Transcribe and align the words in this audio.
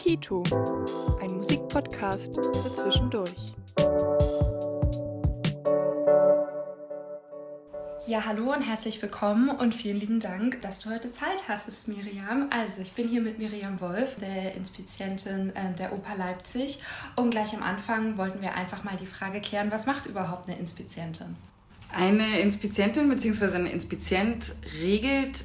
Kito, 0.00 0.42
ein 1.20 1.36
Musikpodcast 1.36 2.34
für 2.34 2.74
zwischendurch. 2.74 3.54
Ja, 8.08 8.24
hallo 8.24 8.52
und 8.52 8.62
herzlich 8.62 9.00
willkommen 9.00 9.50
und 9.50 9.72
vielen 9.72 10.00
lieben 10.00 10.18
Dank, 10.18 10.60
dass 10.62 10.80
du 10.80 10.90
heute 10.90 11.12
Zeit 11.12 11.46
hattest, 11.46 11.86
Miriam. 11.86 12.48
Also, 12.50 12.82
ich 12.82 12.92
bin 12.92 13.06
hier 13.06 13.20
mit 13.20 13.38
Miriam 13.38 13.80
Wolf, 13.80 14.16
der 14.16 14.56
Inspizientin 14.56 15.54
äh, 15.54 15.72
der 15.74 15.92
Oper 15.92 16.16
Leipzig. 16.16 16.80
Und 17.14 17.30
gleich 17.30 17.54
am 17.54 17.62
Anfang 17.62 18.18
wollten 18.18 18.42
wir 18.42 18.54
einfach 18.54 18.82
mal 18.82 18.96
die 18.96 19.06
Frage 19.06 19.40
klären, 19.40 19.70
was 19.70 19.86
macht 19.86 20.06
überhaupt 20.06 20.48
eine 20.48 20.58
Inspizientin? 20.58 21.36
Eine 21.96 22.40
Inspizientin 22.40 23.08
bzw. 23.08 23.56
ein 23.56 23.66
Inspizient 23.66 24.54
regelt 24.82 25.44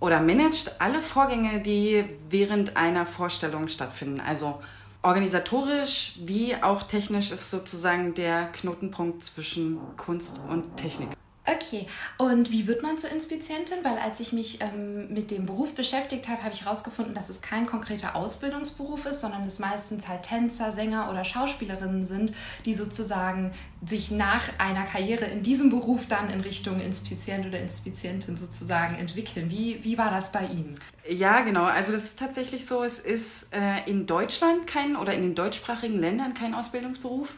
oder 0.00 0.18
managt 0.20 0.80
alle 0.80 1.00
Vorgänge, 1.00 1.60
die 1.60 2.04
während 2.28 2.76
einer 2.76 3.06
Vorstellung 3.06 3.68
stattfinden. 3.68 4.18
Also 4.18 4.60
organisatorisch 5.02 6.14
wie 6.24 6.56
auch 6.60 6.82
technisch 6.82 7.30
ist 7.30 7.52
sozusagen 7.52 8.14
der 8.14 8.46
Knotenpunkt 8.46 9.22
zwischen 9.22 9.78
Kunst 9.96 10.40
und 10.48 10.76
Technik. 10.76 11.15
Okay, 11.48 11.86
und 12.18 12.50
wie 12.50 12.66
wird 12.66 12.82
man 12.82 12.98
zur 12.98 13.10
Inspizientin? 13.10 13.78
Weil 13.84 13.98
als 13.98 14.18
ich 14.18 14.32
mich 14.32 14.60
ähm, 14.60 15.12
mit 15.14 15.30
dem 15.30 15.46
Beruf 15.46 15.76
beschäftigt 15.76 16.26
habe, 16.28 16.42
habe 16.42 16.52
ich 16.52 16.64
herausgefunden, 16.64 17.14
dass 17.14 17.28
es 17.28 17.40
kein 17.40 17.66
konkreter 17.66 18.16
Ausbildungsberuf 18.16 19.06
ist, 19.06 19.20
sondern 19.20 19.44
es 19.44 19.60
meistens 19.60 20.08
halt 20.08 20.24
Tänzer, 20.24 20.72
Sänger 20.72 21.08
oder 21.08 21.22
Schauspielerinnen 21.22 22.04
sind, 22.04 22.32
die 22.64 22.74
sozusagen 22.74 23.52
sich 23.84 24.10
nach 24.10 24.42
einer 24.58 24.84
Karriere 24.84 25.26
in 25.26 25.44
diesem 25.44 25.70
Beruf 25.70 26.06
dann 26.06 26.30
in 26.30 26.40
Richtung 26.40 26.80
Inspizient 26.80 27.46
oder 27.46 27.60
Inspizientin 27.60 28.36
sozusagen 28.36 28.96
entwickeln. 28.96 29.48
Wie, 29.48 29.78
wie 29.84 29.96
war 29.96 30.10
das 30.10 30.32
bei 30.32 30.46
Ihnen? 30.46 30.74
Ja, 31.08 31.42
genau. 31.42 31.62
Also 31.62 31.92
das 31.92 32.02
ist 32.02 32.18
tatsächlich 32.18 32.66
so. 32.66 32.82
Es 32.82 32.98
ist 32.98 33.54
äh, 33.54 33.88
in 33.88 34.06
Deutschland 34.06 34.66
kein 34.66 34.96
oder 34.96 35.12
in 35.14 35.22
den 35.22 35.34
deutschsprachigen 35.36 36.00
Ländern 36.00 36.34
kein 36.34 36.54
Ausbildungsberuf. 36.54 37.36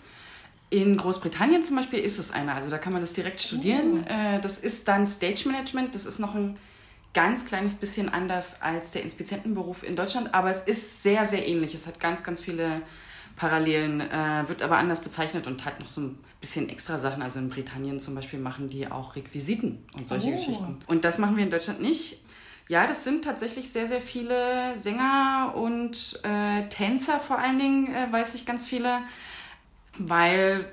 In 0.71 0.97
Großbritannien 0.97 1.63
zum 1.63 1.77
Beispiel 1.77 2.01
ist 2.01 2.19
es 2.19 2.31
einer, 2.31 2.55
also 2.55 2.69
da 2.69 2.79
kann 2.79 2.93
man 2.93 3.01
das 3.01 3.15
direkt 3.15 3.41
studieren. 3.41 4.05
Oh. 4.05 4.39
Das 4.43 4.59
ist 4.59 4.87
dann 4.89 5.07
Stage 5.07 5.49
Management, 5.49 5.95
das 5.95 6.05
ist 6.05 6.19
noch 6.19 6.35
ein 6.35 6.59
ganz 7.15 7.47
kleines 7.47 7.75
bisschen 7.75 8.09
anders 8.09 8.61
als 8.61 8.91
der 8.91 9.03
Inspizientenberuf 9.03 9.83
in 9.83 9.97
Deutschland, 9.97 10.35
aber 10.35 10.51
es 10.51 10.61
ist 10.61 11.03
sehr, 11.03 11.25
sehr 11.25 11.49
ähnlich. 11.49 11.75
Es 11.75 11.87
hat 11.87 12.01
ganz, 12.01 12.23
ganz 12.23 12.41
viele 12.41 12.83
Parallelen, 13.37 14.01
äh, 14.01 14.49
wird 14.49 14.63
aber 14.63 14.79
anders 14.79 15.01
bezeichnet 15.01 15.47
und 15.47 15.65
hat 15.65 15.81
noch 15.81 15.89
so 15.89 16.03
ein 16.03 16.19
bisschen 16.41 16.69
extra 16.69 16.99
Sachen. 16.99 17.23
Also 17.23 17.39
in 17.39 17.49
Britannien 17.49 18.01
zum 18.01 18.15
Beispiel 18.15 18.39
machen 18.39 18.69
die 18.69 18.91
auch 18.91 19.17
Requisiten 19.17 19.85
und 19.97 20.07
solche 20.07 20.29
oh. 20.29 20.33
Geschichten. 20.33 20.79
Und 20.87 21.05
das 21.05 21.19
machen 21.19 21.37
wir 21.37 21.45
in 21.45 21.51
Deutschland 21.51 21.81
nicht. 21.81 22.21
Ja, 22.69 22.87
das 22.87 23.05
sind 23.05 23.25
tatsächlich 23.25 23.71
sehr, 23.71 23.89
sehr 23.89 24.03
viele 24.03 24.77
Sänger 24.77 25.55
und 25.57 26.21
äh, 26.23 26.69
Tänzer 26.69 27.19
vor 27.19 27.39
allen 27.39 27.59
Dingen, 27.59 27.95
äh, 27.95 28.13
weiß 28.13 28.35
ich 28.35 28.45
ganz 28.45 28.63
viele 28.63 29.01
weil 29.99 30.67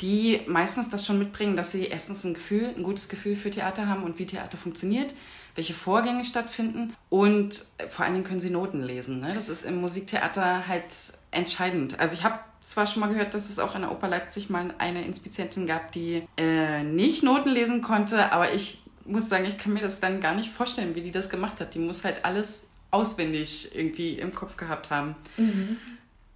die 0.00 0.40
meistens 0.46 0.90
das 0.90 1.06
schon 1.06 1.18
mitbringen, 1.18 1.56
dass 1.56 1.72
sie 1.72 1.84
erstens 1.84 2.24
ein 2.24 2.34
Gefühl, 2.34 2.74
ein 2.76 2.82
gutes 2.82 3.08
Gefühl 3.08 3.36
für 3.36 3.50
Theater 3.50 3.86
haben 3.86 4.02
und 4.02 4.18
wie 4.18 4.26
Theater 4.26 4.58
funktioniert, 4.58 5.14
welche 5.54 5.74
Vorgänge 5.74 6.24
stattfinden 6.24 6.94
und 7.08 7.64
vor 7.88 8.04
allen 8.04 8.14
Dingen 8.14 8.24
können 8.24 8.40
sie 8.40 8.50
Noten 8.50 8.80
lesen. 8.80 9.20
Ne? 9.20 9.32
Das 9.34 9.48
ist 9.48 9.64
im 9.64 9.80
Musiktheater 9.80 10.66
halt 10.66 10.94
entscheidend. 11.30 11.98
Also 11.98 12.14
ich 12.14 12.24
habe 12.24 12.38
zwar 12.62 12.86
schon 12.86 13.00
mal 13.00 13.08
gehört, 13.08 13.34
dass 13.34 13.48
es 13.48 13.58
auch 13.58 13.74
in 13.74 13.82
der 13.82 13.90
Oper 13.90 14.08
Leipzig 14.08 14.50
mal 14.50 14.74
eine 14.78 15.04
Inspizientin 15.04 15.66
gab, 15.66 15.92
die 15.92 16.22
äh, 16.36 16.82
nicht 16.82 17.22
Noten 17.22 17.48
lesen 17.48 17.82
konnte, 17.82 18.32
aber 18.32 18.52
ich 18.52 18.82
muss 19.04 19.28
sagen, 19.28 19.44
ich 19.44 19.58
kann 19.58 19.72
mir 19.72 19.80
das 19.80 20.00
dann 20.00 20.20
gar 20.20 20.34
nicht 20.34 20.50
vorstellen, 20.50 20.94
wie 20.94 21.00
die 21.00 21.10
das 21.10 21.30
gemacht 21.30 21.60
hat. 21.60 21.74
Die 21.74 21.78
muss 21.78 22.04
halt 22.04 22.24
alles 22.24 22.66
auswendig 22.90 23.74
irgendwie 23.74 24.14
im 24.14 24.34
Kopf 24.34 24.56
gehabt 24.56 24.90
haben. 24.90 25.16
Mhm. 25.36 25.78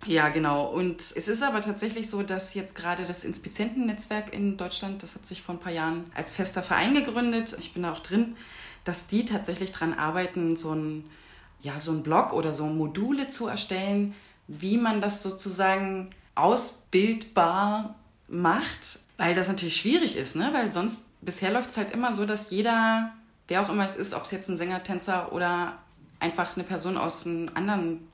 Ja, 0.06 0.28
genau. 0.28 0.66
Und 0.66 1.00
es 1.00 1.28
ist 1.28 1.42
aber 1.42 1.60
tatsächlich 1.60 2.10
so, 2.10 2.22
dass 2.22 2.54
jetzt 2.54 2.74
gerade 2.74 3.04
das 3.04 3.24
Inspizientennetzwerk 3.24 4.32
in 4.34 4.56
Deutschland, 4.56 5.02
das 5.02 5.14
hat 5.14 5.26
sich 5.26 5.40
vor 5.40 5.54
ein 5.54 5.60
paar 5.60 5.72
Jahren 5.72 6.10
als 6.14 6.30
fester 6.30 6.62
Verein 6.62 6.94
gegründet, 6.94 7.56
ich 7.58 7.72
bin 7.72 7.84
da 7.84 7.92
auch 7.92 8.00
drin, 8.00 8.36
dass 8.84 9.06
die 9.06 9.24
tatsächlich 9.24 9.72
daran 9.72 9.94
arbeiten, 9.94 10.56
so 10.56 10.72
ein, 10.74 11.04
ja, 11.60 11.80
so 11.80 11.92
ein 11.92 12.02
Blog 12.02 12.32
oder 12.32 12.52
so 12.52 12.66
Module 12.66 13.28
zu 13.28 13.46
erstellen, 13.46 14.14
wie 14.46 14.76
man 14.76 15.00
das 15.00 15.22
sozusagen 15.22 16.10
ausbildbar 16.34 17.94
macht, 18.28 18.98
weil 19.16 19.34
das 19.34 19.48
natürlich 19.48 19.76
schwierig 19.76 20.16
ist, 20.16 20.36
ne? 20.36 20.50
weil 20.52 20.70
sonst 20.70 21.04
bisher 21.22 21.50
läuft 21.50 21.70
es 21.70 21.76
halt 21.76 21.92
immer 21.92 22.12
so, 22.12 22.26
dass 22.26 22.50
jeder, 22.50 23.12
wer 23.48 23.62
auch 23.62 23.70
immer 23.70 23.84
es 23.84 23.96
ist, 23.96 24.12
ob 24.12 24.24
es 24.24 24.32
jetzt 24.32 24.48
ein 24.48 24.56
Sänger, 24.56 24.82
Tänzer 24.82 25.32
oder 25.32 25.78
einfach 26.20 26.56
eine 26.56 26.64
Person 26.64 26.98
aus 26.98 27.26
einem 27.26 27.50
anderen 27.54 28.06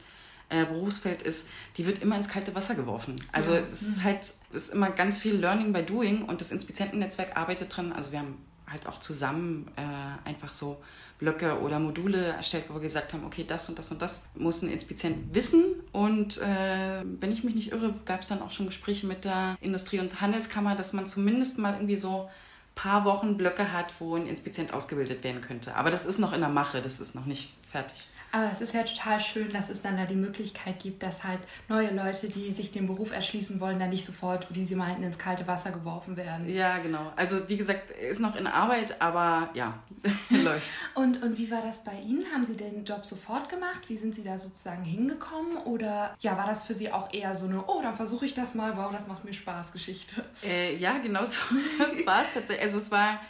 äh, 0.50 0.64
Berufsfeld 0.64 1.22
ist, 1.22 1.48
die 1.76 1.86
wird 1.86 2.00
immer 2.00 2.16
ins 2.16 2.28
kalte 2.28 2.54
Wasser 2.54 2.74
geworfen. 2.74 3.16
Also 3.32 3.54
ja. 3.54 3.60
es 3.60 3.82
ist 3.82 4.04
halt, 4.04 4.20
es 4.52 4.64
ist 4.64 4.74
immer 4.74 4.90
ganz 4.90 5.18
viel 5.18 5.36
Learning 5.36 5.72
by 5.72 5.82
Doing 5.82 6.22
und 6.22 6.40
das 6.40 6.52
Inspizientennetzwerk 6.52 7.36
arbeitet 7.36 7.74
dran. 7.74 7.92
Also 7.92 8.12
wir 8.12 8.18
haben 8.20 8.36
halt 8.66 8.86
auch 8.86 9.00
zusammen 9.00 9.70
äh, 9.76 10.28
einfach 10.28 10.52
so 10.52 10.80
Blöcke 11.18 11.60
oder 11.60 11.78
Module 11.78 12.18
erstellt, 12.18 12.64
wo 12.68 12.74
wir 12.74 12.80
gesagt 12.80 13.12
haben, 13.12 13.24
okay, 13.24 13.44
das 13.46 13.68
und 13.68 13.78
das 13.78 13.90
und 13.90 14.00
das 14.00 14.22
muss 14.34 14.62
ein 14.62 14.70
Inspizient 14.70 15.34
wissen. 15.34 15.64
Und 15.92 16.38
äh, 16.38 17.02
wenn 17.04 17.32
ich 17.32 17.44
mich 17.44 17.54
nicht 17.54 17.72
irre, 17.72 17.94
gab 18.04 18.22
es 18.22 18.28
dann 18.28 18.42
auch 18.42 18.50
schon 18.50 18.66
Gespräche 18.66 19.06
mit 19.06 19.24
der 19.24 19.56
Industrie- 19.60 20.00
und 20.00 20.20
Handelskammer, 20.20 20.76
dass 20.76 20.92
man 20.92 21.06
zumindest 21.06 21.58
mal 21.58 21.74
irgendwie 21.74 21.96
so 21.96 22.30
paar 22.74 23.04
Wochen 23.04 23.36
Blöcke 23.36 23.72
hat, 23.72 23.92
wo 24.00 24.16
ein 24.16 24.26
Inspizient 24.26 24.72
ausgebildet 24.72 25.22
werden 25.22 25.42
könnte. 25.42 25.76
Aber 25.76 25.90
das 25.90 26.06
ist 26.06 26.18
noch 26.18 26.32
in 26.32 26.40
der 26.40 26.48
Mache, 26.48 26.80
das 26.80 27.00
ist 27.00 27.14
noch 27.14 27.26
nicht 27.26 27.52
fertig. 27.70 28.08
Aber 28.32 28.48
es 28.50 28.60
ist 28.60 28.74
ja 28.74 28.84
total 28.84 29.18
schön, 29.18 29.52
dass 29.52 29.70
es 29.70 29.82
dann 29.82 29.96
da 29.96 30.04
die 30.04 30.14
Möglichkeit 30.14 30.78
gibt, 30.78 31.02
dass 31.02 31.24
halt 31.24 31.40
neue 31.68 31.90
Leute, 31.90 32.28
die 32.28 32.52
sich 32.52 32.70
den 32.70 32.86
Beruf 32.86 33.10
erschließen 33.10 33.58
wollen, 33.58 33.80
dann 33.80 33.90
nicht 33.90 34.04
sofort, 34.04 34.46
wie 34.50 34.64
sie 34.64 34.76
meinten, 34.76 35.02
ins 35.02 35.18
kalte 35.18 35.48
Wasser 35.48 35.72
geworfen 35.72 36.16
werden. 36.16 36.48
Ja, 36.48 36.78
genau. 36.78 37.12
Also 37.16 37.48
wie 37.48 37.56
gesagt, 37.56 37.90
ist 37.90 38.20
noch 38.20 38.36
in 38.36 38.46
Arbeit, 38.46 39.00
aber 39.00 39.50
ja, 39.54 39.78
läuft. 40.30 40.70
Und, 40.94 41.22
und 41.22 41.38
wie 41.38 41.50
war 41.50 41.60
das 41.60 41.82
bei 41.82 41.98
Ihnen? 42.00 42.24
Haben 42.32 42.44
Sie 42.44 42.56
den 42.56 42.84
Job 42.84 43.04
sofort 43.04 43.48
gemacht? 43.48 43.82
Wie 43.88 43.96
sind 43.96 44.14
Sie 44.14 44.22
da 44.22 44.38
sozusagen 44.38 44.84
hingekommen? 44.84 45.56
Oder 45.64 46.14
ja, 46.20 46.36
war 46.36 46.46
das 46.46 46.62
für 46.62 46.74
Sie 46.74 46.92
auch 46.92 47.12
eher 47.12 47.34
so 47.34 47.46
eine, 47.46 47.64
oh, 47.66 47.82
dann 47.82 47.96
versuche 47.96 48.26
ich 48.26 48.34
das 48.34 48.54
mal, 48.54 48.76
wow, 48.76 48.92
das 48.92 49.08
macht 49.08 49.24
mir 49.24 49.32
Spaß, 49.32 49.72
Geschichte? 49.72 50.24
Äh, 50.44 50.76
ja, 50.76 50.98
genau 50.98 51.24
so 51.24 51.40
war 52.06 52.22
es 52.22 52.32
tatsächlich. 52.32 52.62
Also 52.62 52.76
es 52.76 52.92
war 52.92 53.20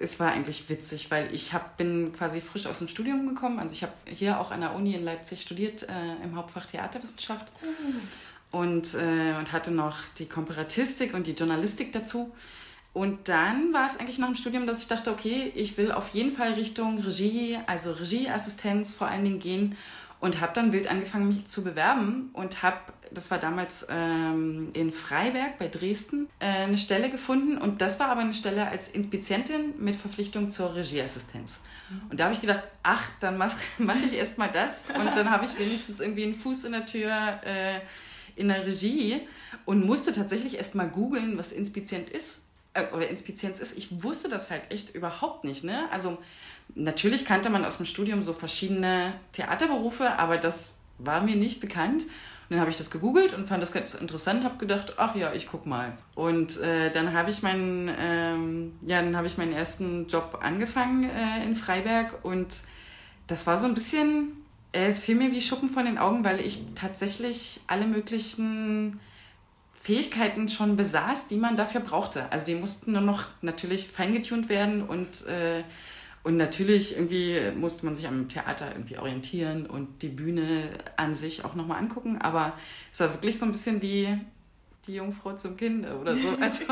es 0.00 0.20
war 0.20 0.32
eigentlich 0.32 0.68
witzig, 0.68 1.10
weil 1.10 1.34
ich 1.34 1.52
hab, 1.52 1.76
bin 1.76 2.12
quasi 2.12 2.40
frisch 2.40 2.66
aus 2.66 2.78
dem 2.78 2.88
Studium 2.88 3.26
gekommen. 3.28 3.58
Also 3.58 3.74
ich 3.74 3.82
habe 3.82 3.92
hier 4.06 4.40
auch 4.40 4.50
an 4.50 4.60
der 4.60 4.74
Uni 4.74 4.94
in 4.94 5.04
Leipzig 5.04 5.42
studiert 5.42 5.84
äh, 5.84 6.24
im 6.24 6.36
Hauptfach 6.36 6.66
Theaterwissenschaft 6.66 7.46
mhm. 7.62 8.58
und, 8.58 8.94
äh, 8.94 9.36
und 9.38 9.52
hatte 9.52 9.70
noch 9.70 9.96
die 10.18 10.26
Komparatistik 10.26 11.14
und 11.14 11.26
die 11.26 11.32
Journalistik 11.32 11.92
dazu. 11.92 12.34
Und 12.92 13.28
dann 13.28 13.74
war 13.74 13.86
es 13.86 14.00
eigentlich 14.00 14.18
nach 14.18 14.28
dem 14.28 14.36
Studium, 14.36 14.66
dass 14.66 14.80
ich 14.80 14.88
dachte, 14.88 15.10
okay, 15.10 15.52
ich 15.54 15.76
will 15.76 15.92
auf 15.92 16.14
jeden 16.14 16.32
Fall 16.32 16.54
Richtung 16.54 16.98
Regie, 16.98 17.58
also 17.66 17.92
Regieassistenz 17.92 18.92
vor 18.92 19.08
allen 19.08 19.24
Dingen 19.24 19.38
gehen 19.38 19.76
und 20.18 20.40
habe 20.40 20.52
dann 20.54 20.72
wild 20.72 20.88
angefangen, 20.88 21.28
mich 21.28 21.46
zu 21.46 21.62
bewerben 21.62 22.30
und 22.32 22.62
habe, 22.62 22.78
das 23.16 23.30
war 23.30 23.38
damals 23.38 23.86
ähm, 23.90 24.70
in 24.74 24.92
Freiberg 24.92 25.58
bei 25.58 25.68
Dresden, 25.68 26.28
äh, 26.38 26.44
eine 26.46 26.76
Stelle 26.76 27.10
gefunden 27.10 27.58
und 27.58 27.80
das 27.80 27.98
war 27.98 28.08
aber 28.08 28.20
eine 28.20 28.34
Stelle 28.34 28.68
als 28.68 28.88
Inspizientin 28.88 29.74
mit 29.78 29.96
Verpflichtung 29.96 30.50
zur 30.50 30.74
Regieassistenz. 30.74 31.60
Und 32.10 32.20
da 32.20 32.24
habe 32.24 32.34
ich 32.34 32.40
gedacht, 32.40 32.62
ach, 32.82 33.08
dann 33.20 33.38
mache 33.38 33.56
mach 33.78 33.96
ich 33.96 34.12
erst 34.12 34.38
mal 34.38 34.50
das 34.52 34.86
und 34.88 35.16
dann 35.16 35.30
habe 35.30 35.44
ich 35.44 35.58
wenigstens 35.58 36.00
irgendwie 36.00 36.24
einen 36.24 36.34
Fuß 36.34 36.64
in 36.64 36.72
der 36.72 36.86
Tür 36.86 37.10
äh, 37.44 37.80
in 38.36 38.48
der 38.48 38.66
Regie 38.66 39.22
und 39.64 39.84
musste 39.84 40.12
tatsächlich 40.12 40.58
erst 40.58 40.74
mal 40.74 40.88
googeln, 40.88 41.38
was 41.38 41.52
Inspizient 41.52 42.10
ist 42.10 42.42
äh, 42.74 42.84
oder 42.92 43.08
Inspizienz 43.08 43.60
ist. 43.60 43.78
Ich 43.78 44.02
wusste 44.02 44.28
das 44.28 44.50
halt 44.50 44.70
echt 44.70 44.94
überhaupt 44.94 45.44
nicht. 45.44 45.64
Ne? 45.64 45.90
Also 45.90 46.18
natürlich 46.74 47.24
kannte 47.24 47.48
man 47.48 47.64
aus 47.64 47.78
dem 47.78 47.86
Studium 47.86 48.22
so 48.22 48.34
verschiedene 48.34 49.14
Theaterberufe, 49.32 50.18
aber 50.18 50.36
das 50.36 50.74
war 50.98 51.22
mir 51.22 51.36
nicht 51.36 51.60
bekannt. 51.60 52.04
Dann 52.48 52.60
habe 52.60 52.70
ich 52.70 52.76
das 52.76 52.90
gegoogelt 52.90 53.34
und 53.34 53.48
fand 53.48 53.62
das 53.62 53.72
ganz 53.72 53.94
interessant, 53.94 54.44
habe 54.44 54.56
gedacht, 54.58 54.94
ach 54.98 55.16
ja, 55.16 55.32
ich 55.32 55.48
guck 55.48 55.66
mal. 55.66 55.96
Und 56.14 56.60
äh, 56.60 56.90
dann 56.90 57.12
habe 57.12 57.30
ich 57.30 57.42
meinen, 57.42 57.90
ähm, 57.98 58.72
ja, 58.82 59.02
dann 59.02 59.16
habe 59.16 59.26
ich 59.26 59.36
meinen 59.36 59.52
ersten 59.52 60.06
Job 60.06 60.38
angefangen 60.42 61.10
äh, 61.10 61.44
in 61.44 61.56
Freiberg 61.56 62.24
und 62.24 62.48
das 63.26 63.46
war 63.46 63.58
so 63.58 63.66
ein 63.66 63.74
bisschen, 63.74 64.32
äh, 64.72 64.86
es 64.86 65.00
fiel 65.00 65.16
mir 65.16 65.32
wie 65.32 65.40
Schuppen 65.40 65.68
von 65.68 65.86
den 65.86 65.98
Augen, 65.98 66.24
weil 66.24 66.40
ich 66.40 66.62
tatsächlich 66.76 67.60
alle 67.66 67.86
möglichen 67.86 69.00
Fähigkeiten 69.86 70.48
schon 70.48 70.76
besaß, 70.76 71.28
die 71.28 71.36
man 71.36 71.56
dafür 71.56 71.80
brauchte. 71.80 72.30
Also 72.32 72.46
die 72.46 72.54
mussten 72.54 72.92
nur 72.92 73.02
noch 73.02 73.24
natürlich 73.42 73.88
feingetunt 73.88 74.48
werden 74.48 74.82
und 74.82 75.26
äh, 75.26 75.62
und 76.26 76.36
natürlich 76.36 76.96
irgendwie 76.96 77.38
musste 77.54 77.86
man 77.86 77.94
sich 77.94 78.08
am 78.08 78.28
Theater 78.28 78.72
irgendwie 78.72 78.98
orientieren 78.98 79.64
und 79.64 80.02
die 80.02 80.08
Bühne 80.08 80.70
an 80.96 81.14
sich 81.14 81.44
auch 81.44 81.54
nochmal 81.54 81.78
angucken. 81.78 82.18
Aber 82.20 82.54
es 82.90 82.98
war 82.98 83.12
wirklich 83.12 83.38
so 83.38 83.46
ein 83.46 83.52
bisschen 83.52 83.80
wie 83.80 84.08
die 84.88 84.96
Jungfrau 84.96 85.34
zum 85.34 85.56
Kind 85.56 85.86
oder 85.88 86.16
so. 86.16 86.36
Also 86.40 86.64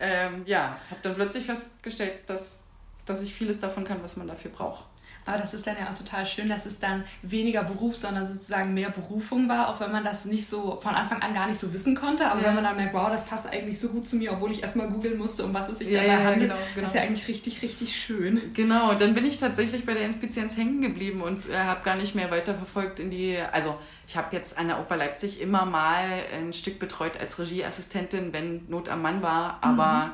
ähm, 0.00 0.42
ja, 0.46 0.78
habe 0.88 1.00
dann 1.02 1.16
plötzlich 1.16 1.44
festgestellt, 1.44 2.20
dass 2.28 2.60
dass 3.04 3.22
ich 3.22 3.34
vieles 3.34 3.60
davon 3.60 3.84
kann, 3.84 4.02
was 4.02 4.16
man 4.16 4.26
dafür 4.26 4.52
braucht. 4.52 4.84
Aber 5.28 5.36
das 5.36 5.52
ist 5.52 5.66
dann 5.66 5.76
ja 5.76 5.90
auch 5.90 5.94
total 5.96 6.24
schön, 6.24 6.48
dass 6.48 6.64
es 6.64 6.78
dann 6.78 7.04
weniger 7.20 7.62
Beruf, 7.62 7.94
sondern 7.94 8.24
sozusagen 8.24 8.72
mehr 8.72 8.88
Berufung 8.88 9.46
war, 9.46 9.68
auch 9.68 9.78
wenn 9.78 9.92
man 9.92 10.02
das 10.02 10.24
nicht 10.24 10.48
so 10.48 10.80
von 10.80 10.94
Anfang 10.94 11.20
an 11.20 11.34
gar 11.34 11.46
nicht 11.46 11.60
so 11.60 11.70
wissen 11.74 11.94
konnte. 11.94 12.30
Aber 12.30 12.40
ja. 12.40 12.46
wenn 12.48 12.54
man 12.54 12.64
dann 12.64 12.76
merkt, 12.76 12.94
wow, 12.94 13.10
das 13.10 13.26
passt 13.26 13.46
eigentlich 13.46 13.78
so 13.78 13.90
gut 13.90 14.08
zu 14.08 14.16
mir, 14.16 14.32
obwohl 14.32 14.50
ich 14.52 14.62
erstmal 14.62 14.88
googeln 14.88 15.18
musste, 15.18 15.44
um 15.44 15.52
was 15.52 15.68
es 15.68 15.78
sich 15.78 15.90
ja, 15.90 16.00
dabei 16.00 16.12
ja, 16.14 16.18
handelt, 16.20 16.40
genau, 16.40 16.54
genau. 16.54 16.80
das 16.80 16.84
ist 16.90 16.94
ja 16.94 17.02
eigentlich 17.02 17.28
richtig, 17.28 17.60
richtig 17.60 18.00
schön. 18.00 18.40
Genau, 18.54 18.94
dann 18.94 19.12
bin 19.12 19.26
ich 19.26 19.36
tatsächlich 19.36 19.84
bei 19.84 19.92
der 19.92 20.06
Inspizienz 20.06 20.56
hängen 20.56 20.80
geblieben 20.80 21.20
und 21.20 21.46
äh, 21.50 21.58
habe 21.58 21.84
gar 21.84 21.96
nicht 21.96 22.14
mehr 22.14 22.30
weiterverfolgt 22.30 22.98
in 22.98 23.10
die, 23.10 23.36
also 23.52 23.78
ich 24.06 24.16
habe 24.16 24.34
jetzt 24.34 24.56
an 24.56 24.68
der 24.68 24.80
Oper 24.80 24.96
Leipzig 24.96 25.42
immer 25.42 25.66
mal 25.66 26.22
ein 26.32 26.54
Stück 26.54 26.78
betreut 26.78 27.20
als 27.20 27.38
Regieassistentin, 27.38 28.32
wenn 28.32 28.66
Not 28.68 28.88
am 28.88 29.02
Mann 29.02 29.20
war, 29.20 29.58
aber 29.60 30.06
mhm. 30.06 30.12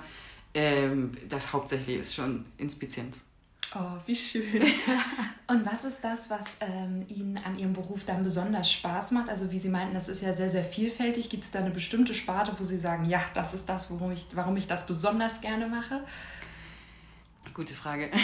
ähm, 0.55 1.11
das 1.29 1.53
hauptsächlich 1.53 2.01
ist 2.01 2.17
schon 2.17 2.47
Inspizienz. 2.59 3.25
Oh, 3.75 3.99
wie 4.07 4.15
schön. 4.15 4.63
Und 5.47 5.67
was 5.67 5.85
ist 5.85 6.03
das, 6.03 6.31
was 6.31 6.59
ähm, 6.61 7.05
Ihnen 7.09 7.39
an 7.45 7.59
Ihrem 7.59 7.73
Beruf 7.73 8.05
dann 8.05 8.23
besonders 8.23 8.71
Spaß 8.71 9.13
macht? 9.13 9.29
Also 9.29 9.51
wie 9.51 9.59
Sie 9.59 9.69
meinten, 9.69 9.95
das 9.95 10.09
ist 10.09 10.23
ja 10.23 10.33
sehr, 10.33 10.49
sehr 10.49 10.65
vielfältig. 10.65 11.29
Gibt 11.29 11.45
es 11.45 11.51
da 11.51 11.59
eine 11.59 11.71
bestimmte 11.71 12.15
Sparte, 12.15 12.55
wo 12.57 12.63
Sie 12.63 12.79
sagen, 12.79 13.07
ja, 13.07 13.21
das 13.35 13.55
ist 13.55 13.69
das, 13.69 13.91
worum 13.91 14.13
ich, 14.13 14.27
warum 14.35 14.57
ich 14.57 14.67
das 14.67 14.87
besonders 14.87 15.41
gerne 15.41 15.67
mache? 15.67 16.05
Gute 17.53 17.75
Frage. 17.75 18.11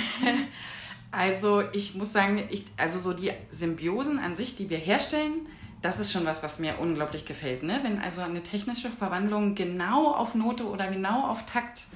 Also 1.12 1.62
ich 1.72 1.94
muss 1.96 2.12
sagen, 2.12 2.40
ich, 2.50 2.64
also 2.76 2.98
so 2.98 3.12
die 3.12 3.32
Symbiosen 3.50 4.18
an 4.18 4.36
sich, 4.36 4.54
die 4.54 4.70
wir 4.70 4.78
herstellen, 4.78 5.46
das 5.82 5.98
ist 5.98 6.12
schon 6.12 6.24
was, 6.24 6.42
was 6.42 6.58
mir 6.58 6.78
unglaublich 6.78 7.24
gefällt. 7.24 7.62
Ne? 7.62 7.80
Wenn 7.82 8.00
also 8.00 8.20
eine 8.20 8.42
technische 8.42 8.90
Verwandlung 8.90 9.54
genau 9.54 10.12
auf 10.12 10.34
Note 10.34 10.68
oder 10.68 10.88
genau 10.88 11.26
auf 11.26 11.46
Takt 11.46 11.86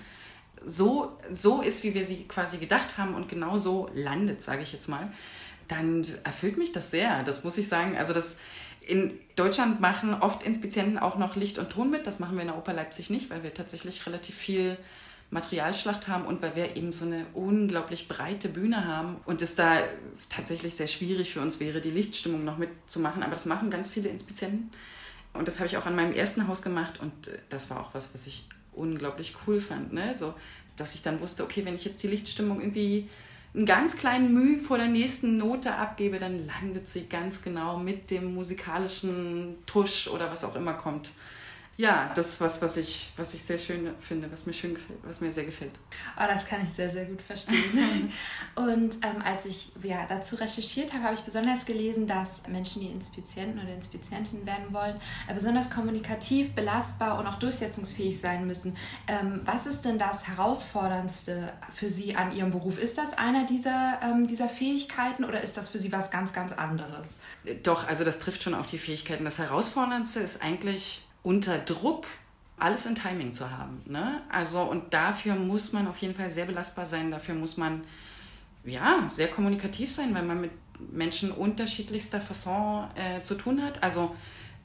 so, 0.66 1.18
so 1.32 1.60
ist, 1.60 1.84
wie 1.84 1.94
wir 1.94 2.04
sie 2.04 2.24
quasi 2.24 2.58
gedacht 2.58 2.98
haben 2.98 3.14
und 3.14 3.28
genau 3.28 3.58
so 3.58 3.90
landet, 3.94 4.42
sage 4.42 4.62
ich 4.62 4.72
jetzt 4.72 4.88
mal, 4.88 5.12
dann 5.68 6.06
erfüllt 6.24 6.58
mich 6.58 6.72
das 6.72 6.90
sehr. 6.90 7.22
Das 7.24 7.44
muss 7.44 7.58
ich 7.58 7.68
sagen. 7.68 7.96
Also 7.96 8.12
das 8.12 8.36
in 8.86 9.18
Deutschland 9.36 9.80
machen 9.80 10.14
oft 10.14 10.42
Inspizienten 10.42 10.98
auch 10.98 11.16
noch 11.16 11.36
Licht 11.36 11.58
und 11.58 11.70
Ton 11.70 11.90
mit. 11.90 12.06
Das 12.06 12.18
machen 12.18 12.34
wir 12.36 12.42
in 12.42 12.48
der 12.48 12.58
Oper 12.58 12.72
Leipzig 12.72 13.10
nicht, 13.10 13.30
weil 13.30 13.42
wir 13.42 13.54
tatsächlich 13.54 14.06
relativ 14.06 14.34
viel 14.34 14.76
Materialschlacht 15.30 16.06
haben 16.06 16.26
und 16.26 16.42
weil 16.42 16.54
wir 16.54 16.76
eben 16.76 16.92
so 16.92 17.06
eine 17.06 17.26
unglaublich 17.32 18.08
breite 18.08 18.48
Bühne 18.48 18.86
haben 18.86 19.16
und 19.24 19.42
es 19.42 19.54
da 19.54 19.78
tatsächlich 20.28 20.74
sehr 20.74 20.86
schwierig 20.86 21.32
für 21.32 21.40
uns 21.40 21.60
wäre, 21.60 21.80
die 21.80 21.90
Lichtstimmung 21.90 22.44
noch 22.44 22.58
mitzumachen. 22.58 23.22
Aber 23.22 23.32
das 23.32 23.46
machen 23.46 23.70
ganz 23.70 23.88
viele 23.88 24.10
Inspizienten. 24.10 24.70
Und 25.32 25.48
das 25.48 25.58
habe 25.58 25.66
ich 25.66 25.76
auch 25.76 25.86
an 25.86 25.96
meinem 25.96 26.12
ersten 26.12 26.46
Haus 26.46 26.62
gemacht 26.62 27.00
und 27.00 27.28
äh, 27.28 27.38
das 27.48 27.68
war 27.68 27.80
auch 27.80 27.92
was, 27.92 28.14
was 28.14 28.26
ich 28.26 28.46
unglaublich 28.76 29.34
cool 29.46 29.60
fand. 29.60 29.92
Ne? 29.92 30.14
So, 30.16 30.34
dass 30.76 30.94
ich 30.94 31.02
dann 31.02 31.20
wusste, 31.20 31.44
okay, 31.44 31.64
wenn 31.64 31.74
ich 31.74 31.84
jetzt 31.84 32.02
die 32.02 32.08
Lichtstimmung 32.08 32.60
irgendwie 32.60 33.08
einen 33.54 33.66
ganz 33.66 33.96
kleinen 33.96 34.32
Mühe 34.34 34.58
vor 34.58 34.78
der 34.78 34.88
nächsten 34.88 35.36
Note 35.36 35.74
abgebe, 35.74 36.18
dann 36.18 36.46
landet 36.46 36.88
sie 36.88 37.06
ganz 37.06 37.42
genau 37.42 37.78
mit 37.78 38.10
dem 38.10 38.34
musikalischen 38.34 39.56
Tusch 39.66 40.08
oder 40.08 40.30
was 40.30 40.44
auch 40.44 40.56
immer 40.56 40.74
kommt 40.74 41.12
ja, 41.76 42.12
das 42.14 42.28
ist 42.28 42.40
was, 42.40 42.62
was 42.62 42.76
ich, 42.76 43.12
was 43.16 43.34
ich 43.34 43.42
sehr 43.42 43.58
schön 43.58 43.92
finde, 43.98 44.30
was 44.30 44.46
mir, 44.46 44.52
schön 44.52 44.74
gefällt, 44.74 44.98
was 45.02 45.20
mir 45.20 45.32
sehr 45.32 45.44
gefällt. 45.44 45.72
Oh, 46.16 46.22
das 46.28 46.46
kann 46.46 46.62
ich 46.62 46.68
sehr, 46.68 46.88
sehr 46.88 47.04
gut 47.04 47.20
verstehen. 47.20 48.12
und 48.54 48.94
ähm, 49.02 49.22
als 49.24 49.44
ich 49.44 49.72
ja, 49.82 50.06
dazu 50.08 50.36
recherchiert 50.36 50.92
habe, 50.92 51.02
habe 51.04 51.14
ich 51.14 51.22
besonders 51.22 51.66
gelesen, 51.66 52.06
dass 52.06 52.46
Menschen, 52.46 52.80
die 52.80 52.88
Inspizienten 52.88 53.60
oder 53.60 53.74
Inspizientinnen 53.74 54.46
werden 54.46 54.72
wollen, 54.72 54.94
äh, 55.26 55.34
besonders 55.34 55.68
kommunikativ, 55.68 56.54
belastbar 56.54 57.18
und 57.18 57.26
auch 57.26 57.40
durchsetzungsfähig 57.40 58.20
sein 58.20 58.46
müssen. 58.46 58.76
Ähm, 59.08 59.40
was 59.44 59.66
ist 59.66 59.84
denn 59.84 59.98
das 59.98 60.28
Herausforderndste 60.28 61.52
für 61.74 61.88
Sie 61.88 62.14
an 62.14 62.36
Ihrem 62.36 62.52
Beruf? 62.52 62.78
Ist 62.78 62.98
das 62.98 63.18
einer 63.18 63.46
dieser, 63.46 63.98
ähm, 64.00 64.28
dieser 64.28 64.48
Fähigkeiten 64.48 65.24
oder 65.24 65.42
ist 65.42 65.56
das 65.56 65.70
für 65.70 65.80
Sie 65.80 65.90
was 65.90 66.12
ganz, 66.12 66.32
ganz 66.32 66.52
anderes? 66.52 67.18
Doch, 67.64 67.88
also 67.88 68.04
das 68.04 68.20
trifft 68.20 68.44
schon 68.44 68.54
auf 68.54 68.66
die 68.66 68.78
Fähigkeiten. 68.78 69.24
Das 69.24 69.38
Herausforderndste 69.38 70.20
ist 70.20 70.40
eigentlich 70.40 71.04
unter 71.24 71.58
Druck 71.58 72.06
alles 72.56 72.86
in 72.86 72.94
Timing 72.94 73.34
zu 73.34 73.50
haben. 73.50 73.82
Ne? 73.86 74.22
Also, 74.30 74.62
und 74.62 74.94
dafür 74.94 75.34
muss 75.34 75.72
man 75.72 75.88
auf 75.88 75.98
jeden 75.98 76.14
Fall 76.14 76.30
sehr 76.30 76.44
belastbar 76.44 76.86
sein. 76.86 77.10
Dafür 77.10 77.34
muss 77.34 77.56
man 77.56 77.82
ja 78.64 79.04
sehr 79.08 79.28
kommunikativ 79.28 79.92
sein, 79.92 80.14
weil 80.14 80.22
man 80.22 80.40
mit 80.40 80.52
Menschen 80.92 81.32
unterschiedlichster 81.32 82.20
Fasson 82.20 82.88
äh, 82.94 83.22
zu 83.22 83.34
tun 83.34 83.62
hat. 83.62 83.82
Also 83.82 84.14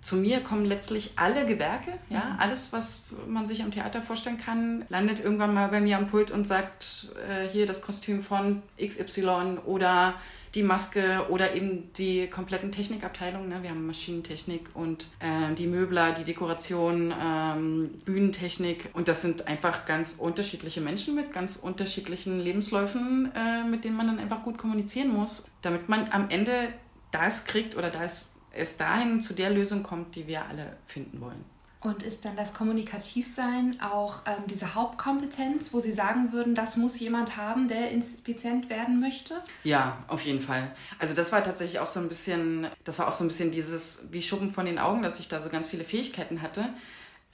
zu 0.01 0.15
mir 0.15 0.39
kommen 0.39 0.65
letztlich 0.65 1.11
alle 1.17 1.45
Gewerke, 1.45 1.91
ja, 2.09 2.19
mhm. 2.19 2.39
alles, 2.39 2.71
was 2.71 3.05
man 3.27 3.45
sich 3.45 3.63
am 3.63 3.71
Theater 3.71 4.01
vorstellen 4.01 4.37
kann, 4.37 4.85
landet 4.87 5.19
irgendwann 5.19 5.53
mal 5.53 5.67
bei 5.67 5.81
mir 5.81 5.97
am 5.97 6.07
Pult 6.07 6.31
und 6.31 6.47
sagt, 6.47 7.09
äh, 7.27 7.47
hier 7.49 7.65
das 7.65 7.81
Kostüm 7.81 8.21
von 8.21 8.61
XY 8.81 9.59
oder 9.65 10.15
die 10.55 10.63
Maske 10.63 11.25
oder 11.29 11.53
eben 11.53 11.91
die 11.93 12.27
kompletten 12.27 12.71
Technikabteilungen. 12.71 13.49
Ne? 13.49 13.61
Wir 13.61 13.69
haben 13.69 13.85
Maschinentechnik 13.85 14.69
und 14.73 15.07
äh, 15.19 15.53
die 15.53 15.67
Möbler, 15.67 16.13
die 16.13 16.23
Dekoration, 16.23 17.13
ähm, 17.21 17.91
Bühnentechnik. 18.05 18.89
Und 18.93 19.07
das 19.07 19.21
sind 19.21 19.47
einfach 19.47 19.85
ganz 19.85 20.13
unterschiedliche 20.17 20.81
Menschen 20.81 21.13
mit 21.13 21.33
ganz 21.33 21.57
unterschiedlichen 21.57 22.39
Lebensläufen, 22.39 23.31
äh, 23.35 23.63
mit 23.63 23.83
denen 23.83 23.95
man 23.95 24.07
dann 24.07 24.19
einfach 24.19 24.43
gut 24.43 24.57
kommunizieren 24.57 25.13
muss, 25.13 25.45
damit 25.61 25.87
man 25.87 26.09
am 26.11 26.29
Ende 26.29 26.69
das 27.11 27.45
kriegt 27.45 27.75
oder 27.75 27.89
das 27.91 28.38
es 28.51 28.77
dahin 28.77 29.21
zu 29.21 29.33
der 29.33 29.49
Lösung 29.49 29.83
kommt, 29.83 30.15
die 30.15 30.27
wir 30.27 30.45
alle 30.45 30.77
finden 30.85 31.21
wollen. 31.21 31.43
Und 31.81 32.03
ist 32.03 32.25
dann 32.25 32.35
das 32.35 32.53
Kommunikativsein 32.53 33.77
auch 33.79 34.23
ähm, 34.25 34.43
diese 34.49 34.75
Hauptkompetenz, 34.75 35.73
wo 35.73 35.79
Sie 35.79 35.93
sagen 35.93 36.33
würden, 36.33 36.53
das 36.53 36.75
muss 36.75 36.99
jemand 36.99 37.37
haben, 37.37 37.69
der 37.69 37.91
Inspizient 37.91 38.69
werden 38.69 38.99
möchte? 38.99 39.35
Ja, 39.63 39.97
auf 40.09 40.25
jeden 40.25 40.41
Fall. 40.41 40.75
Also 40.97 41.15
das 41.15 41.31
war 41.31 41.41
tatsächlich 41.41 41.79
auch 41.79 41.87
so 41.87 42.01
ein 42.01 42.09
bisschen, 42.09 42.67
das 42.83 42.99
war 42.99 43.07
auch 43.07 43.13
so 43.13 43.23
ein 43.23 43.29
bisschen 43.29 43.51
dieses 43.51 44.07
wie 44.11 44.21
Schuppen 44.21 44.49
von 44.49 44.65
den 44.65 44.77
Augen, 44.77 45.03
dass 45.03 45.21
ich 45.21 45.29
da 45.29 45.39
so 45.39 45.47
ganz 45.47 45.69
viele 45.69 45.85
Fähigkeiten 45.85 46.41
hatte. 46.41 46.67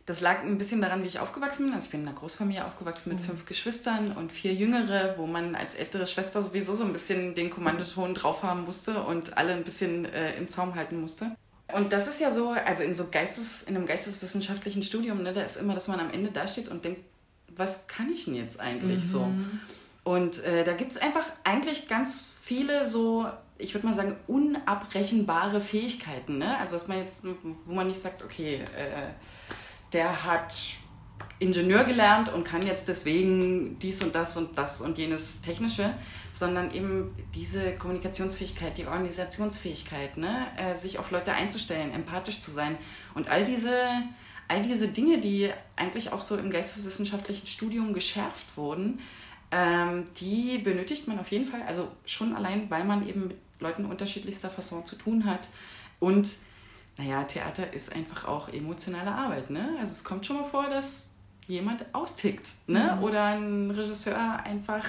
Das 0.05 0.21
lag 0.21 0.43
ein 0.43 0.59
bisschen 0.59 0.81
daran, 0.81 1.01
wie 1.01 1.07
ich 1.07 1.19
aufgewachsen 1.19 1.65
bin. 1.65 1.73
Also 1.73 1.85
ich 1.85 1.91
bin 1.91 2.01
in 2.01 2.07
einer 2.07 2.17
Großfamilie 2.17 2.63
aufgewachsen 2.65 3.09
mit 3.09 3.21
mhm. 3.21 3.25
fünf 3.25 3.45
Geschwistern 3.45 4.11
und 4.11 4.31
vier 4.31 4.53
Jüngere, 4.53 5.15
wo 5.17 5.25
man 5.25 5.55
als 5.55 5.73
ältere 5.73 6.05
Schwester 6.05 6.43
sowieso 6.43 6.75
so 6.75 6.83
ein 6.83 6.91
bisschen 6.91 7.33
den 7.33 7.49
Kommandoton 7.49 8.13
drauf 8.13 8.43
haben 8.43 8.65
musste 8.65 9.01
und 9.01 9.37
alle 9.37 9.53
ein 9.53 9.63
bisschen 9.63 10.05
äh, 10.05 10.35
im 10.37 10.47
Zaum 10.47 10.75
halten 10.75 11.01
musste. 11.01 11.35
Und 11.73 11.91
das 11.91 12.07
ist 12.07 12.19
ja 12.19 12.29
so, 12.29 12.51
also 12.51 12.83
in 12.83 12.93
so 12.93 13.07
Geistes, 13.09 13.63
in 13.63 13.75
einem 13.75 13.87
geisteswissenschaftlichen 13.87 14.83
Studium, 14.83 15.23
ne, 15.23 15.33
da 15.33 15.41
ist 15.41 15.57
immer, 15.57 15.73
dass 15.73 15.87
man 15.87 15.99
am 15.99 16.11
Ende 16.11 16.31
dasteht 16.31 16.67
und 16.67 16.85
denkt, 16.85 17.01
was 17.55 17.87
kann 17.87 18.11
ich 18.11 18.25
denn 18.25 18.35
jetzt 18.35 18.59
eigentlich 18.59 18.97
mhm. 18.97 19.01
so? 19.01 19.33
Und 20.03 20.43
äh, 20.43 20.63
da 20.63 20.73
gibt 20.73 20.91
es 20.91 20.97
einfach 20.97 21.25
eigentlich 21.43 21.87
ganz 21.87 22.35
viele 22.43 22.87
so, 22.87 23.25
ich 23.57 23.73
würde 23.73 23.87
mal 23.87 23.95
sagen, 23.95 24.15
unabrechenbare 24.27 25.61
Fähigkeiten. 25.61 26.37
Ne? 26.37 26.57
Also 26.59 26.73
dass 26.73 26.87
man 26.87 26.99
jetzt, 26.99 27.25
wo 27.65 27.73
man 27.73 27.87
nicht 27.87 27.99
sagt, 27.99 28.21
okay, 28.21 28.61
äh, 28.77 29.07
der 29.95 30.25
hat 30.25 30.63
Ingenieur 31.39 31.85
gelernt 31.85 32.31
und 32.31 32.43
kann 32.43 32.65
jetzt 32.65 32.87
deswegen 32.87 33.79
dies 33.79 34.03
und 34.03 34.13
das 34.13 34.35
und 34.35 34.57
das 34.57 34.81
und 34.81 34.97
jenes 34.97 35.41
Technische, 35.41 35.93
sondern 36.31 36.73
eben 36.73 37.15
diese 37.33 37.75
Kommunikationsfähigkeit, 37.75 38.77
die 38.77 38.85
Organisationsfähigkeit, 38.85 40.17
ne? 40.17 40.47
Äh, 40.57 40.75
sich 40.75 40.99
auf 40.99 41.11
Leute 41.11 41.31
einzustellen, 41.31 41.91
empathisch 41.91 42.39
zu 42.39 42.51
sein 42.51 42.77
und 43.15 43.29
all 43.29 43.45
diese, 43.45 43.73
all 44.49 44.61
diese 44.61 44.89
Dinge, 44.89 45.19
die 45.19 45.49
eigentlich 45.77 46.11
auch 46.11 46.23
so 46.23 46.37
im 46.37 46.51
geisteswissenschaftlichen 46.51 47.47
Studium 47.47 47.93
geschärft 47.93 48.57
wurden, 48.57 48.99
ähm, 49.51 50.07
die 50.19 50.57
benötigt 50.57 51.07
man 51.07 51.19
auf 51.19 51.31
jeden 51.31 51.45
Fall, 51.45 51.61
also 51.67 51.89
schon 52.05 52.35
allein, 52.35 52.69
weil 52.69 52.83
man 52.83 53.07
eben 53.07 53.27
mit 53.27 53.37
Leuten 53.59 53.85
unterschiedlichster 53.85 54.49
Fasson 54.49 54.85
zu 54.85 54.97
tun 54.97 55.25
hat 55.25 55.49
und 55.99 56.27
naja, 56.97 57.23
Theater 57.23 57.73
ist 57.73 57.93
einfach 57.93 58.25
auch 58.25 58.49
emotionale 58.49 59.11
Arbeit. 59.11 59.49
Ne? 59.49 59.75
Also 59.79 59.93
es 59.93 60.03
kommt 60.03 60.25
schon 60.25 60.37
mal 60.37 60.43
vor, 60.43 60.69
dass 60.69 61.09
jemand 61.47 61.85
austickt. 61.93 62.51
Ne? 62.67 62.95
Mhm. 62.97 63.03
Oder 63.03 63.23
ein 63.25 63.71
Regisseur 63.71 64.43
einfach 64.43 64.85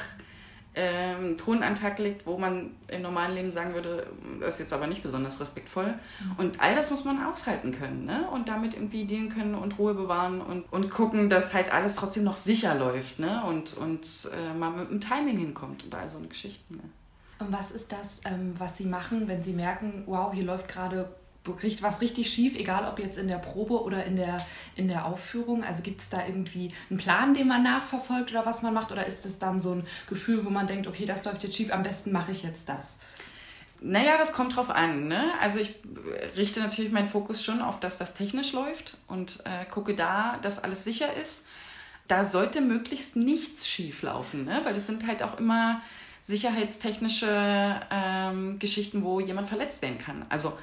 ähm, 0.78 1.38
Ton 1.38 1.62
an 1.62 1.74
den 1.74 1.80
Tag 1.80 1.98
legt, 1.98 2.26
wo 2.26 2.36
man 2.36 2.72
im 2.88 3.02
normalen 3.02 3.34
Leben 3.34 3.50
sagen 3.50 3.72
würde, 3.74 4.06
das 4.40 4.54
ist 4.54 4.60
jetzt 4.60 4.72
aber 4.74 4.86
nicht 4.86 5.02
besonders 5.02 5.40
respektvoll. 5.40 5.86
Mhm. 5.86 6.32
Und 6.36 6.60
all 6.60 6.74
das 6.74 6.90
muss 6.90 7.04
man 7.04 7.24
aushalten 7.24 7.72
können 7.72 8.04
ne? 8.04 8.28
und 8.30 8.48
damit 8.48 8.74
irgendwie 8.74 9.04
dienen 9.04 9.30
können 9.30 9.54
und 9.54 9.78
Ruhe 9.78 9.94
bewahren 9.94 10.40
und, 10.40 10.70
und 10.72 10.90
gucken, 10.90 11.30
dass 11.30 11.54
halt 11.54 11.72
alles 11.72 11.96
trotzdem 11.96 12.24
noch 12.24 12.36
sicher 12.36 12.74
läuft 12.74 13.18
ne? 13.18 13.42
und, 13.46 13.74
und 13.76 14.06
äh, 14.32 14.54
man 14.54 14.78
mit 14.78 14.90
dem 14.90 15.00
Timing 15.00 15.38
hinkommt 15.38 15.82
und 15.84 15.94
all 15.94 16.08
so 16.08 16.18
eine 16.18 16.28
Geschichte. 16.28 16.74
Ne? 16.74 16.82
Und 17.38 17.52
was 17.52 17.72
ist 17.72 17.92
das, 17.92 18.20
ähm, 18.26 18.54
was 18.58 18.76
Sie 18.76 18.86
machen, 18.86 19.28
wenn 19.28 19.42
Sie 19.42 19.52
merken, 19.54 20.04
wow, 20.06 20.32
hier 20.32 20.44
läuft 20.44 20.68
gerade 20.68 21.08
was 21.46 22.00
richtig 22.00 22.30
schief, 22.30 22.56
egal 22.56 22.86
ob 22.86 22.98
jetzt 22.98 23.18
in 23.18 23.28
der 23.28 23.38
Probe 23.38 23.82
oder 23.82 24.04
in 24.04 24.16
der, 24.16 24.38
in 24.76 24.88
der 24.88 25.06
Aufführung? 25.06 25.64
Also 25.64 25.82
gibt 25.82 26.00
es 26.00 26.08
da 26.08 26.26
irgendwie 26.26 26.72
einen 26.90 26.98
Plan, 26.98 27.34
den 27.34 27.48
man 27.48 27.62
nachverfolgt 27.62 28.30
oder 28.30 28.46
was 28.46 28.62
man 28.62 28.74
macht? 28.74 28.92
Oder 28.92 29.06
ist 29.06 29.26
es 29.26 29.38
dann 29.38 29.60
so 29.60 29.72
ein 29.72 29.86
Gefühl, 30.08 30.44
wo 30.44 30.50
man 30.50 30.66
denkt, 30.66 30.86
okay, 30.86 31.04
das 31.04 31.24
läuft 31.24 31.44
jetzt 31.44 31.56
schief, 31.56 31.72
am 31.72 31.82
besten 31.82 32.12
mache 32.12 32.32
ich 32.32 32.42
jetzt 32.42 32.68
das? 32.68 33.00
Naja, 33.80 34.16
das 34.18 34.32
kommt 34.32 34.56
drauf 34.56 34.70
an. 34.70 35.08
Ne? 35.08 35.32
Also 35.40 35.58
ich 35.58 35.74
richte 36.36 36.60
natürlich 36.60 36.92
meinen 36.92 37.08
Fokus 37.08 37.44
schon 37.44 37.60
auf 37.60 37.78
das, 37.78 38.00
was 38.00 38.14
technisch 38.14 38.52
läuft 38.52 38.96
und 39.06 39.40
äh, 39.44 39.64
gucke 39.70 39.94
da, 39.94 40.38
dass 40.42 40.62
alles 40.62 40.84
sicher 40.84 41.14
ist. 41.14 41.46
da 42.08 42.24
sollte 42.24 42.60
möglichst 42.60 43.16
nichts 43.16 43.68
schief 43.68 44.02
laufen, 44.02 44.44
ne? 44.44 44.60
weil 44.64 44.74
das 44.74 44.86
sind 44.86 45.06
halt 45.06 45.22
auch 45.22 45.38
immer 45.38 45.82
sicherheitstechnische 46.22 47.80
ähm, 47.90 48.58
Geschichten, 48.58 49.04
wo 49.04 49.20
jemand 49.20 49.48
verletzt 49.48 49.82
werden 49.82 49.98
kann. 49.98 50.26
Also 50.28 50.56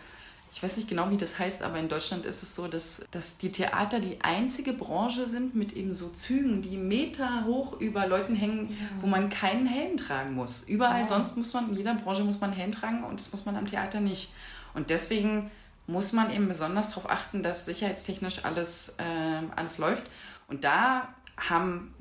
ich 0.53 0.61
weiß 0.61 0.77
nicht 0.77 0.87
genau, 0.87 1.09
wie 1.09 1.17
das 1.17 1.39
heißt, 1.39 1.63
aber 1.63 1.79
in 1.79 1.89
Deutschland 1.89 2.27
ist 2.27 2.43
es 2.43 2.53
so, 2.53 2.67
dass, 2.67 3.03
dass 3.09 3.37
die 3.37 3.51
Theater 3.51 3.99
die 3.99 4.19
einzige 4.21 4.73
Branche 4.73 5.25
sind 5.25 5.55
mit 5.55 5.73
eben 5.73 5.95
so 5.95 6.09
Zügen, 6.09 6.61
die 6.61 6.77
Meter 6.77 7.45
hoch 7.45 7.79
über 7.81 8.05
Leuten 8.05 8.35
hängen, 8.35 8.69
ja. 8.69 8.75
wo 9.01 9.07
man 9.07 9.29
keinen 9.29 9.65
Helm 9.65 9.97
tragen 9.97 10.35
muss. 10.35 10.61
Überall 10.61 10.99
ja. 10.99 11.05
sonst 11.05 11.37
muss 11.37 11.55
man, 11.55 11.69
in 11.69 11.77
jeder 11.77 11.95
Branche 11.95 12.23
muss 12.23 12.39
man 12.39 12.51
einen 12.51 12.59
Helm 12.59 12.71
tragen 12.71 13.03
und 13.03 13.19
das 13.19 13.31
muss 13.31 13.45
man 13.45 13.55
am 13.55 13.65
Theater 13.65 13.99
nicht. 13.99 14.31
Und 14.75 14.91
deswegen 14.91 15.49
muss 15.87 16.13
man 16.13 16.31
eben 16.31 16.47
besonders 16.47 16.89
darauf 16.89 17.09
achten, 17.09 17.41
dass 17.41 17.65
sicherheitstechnisch 17.65 18.45
alles, 18.45 18.95
äh, 18.99 19.55
alles 19.55 19.79
läuft. 19.79 20.03
Und 20.47 20.63
da 20.63 21.15
haben 21.35 21.95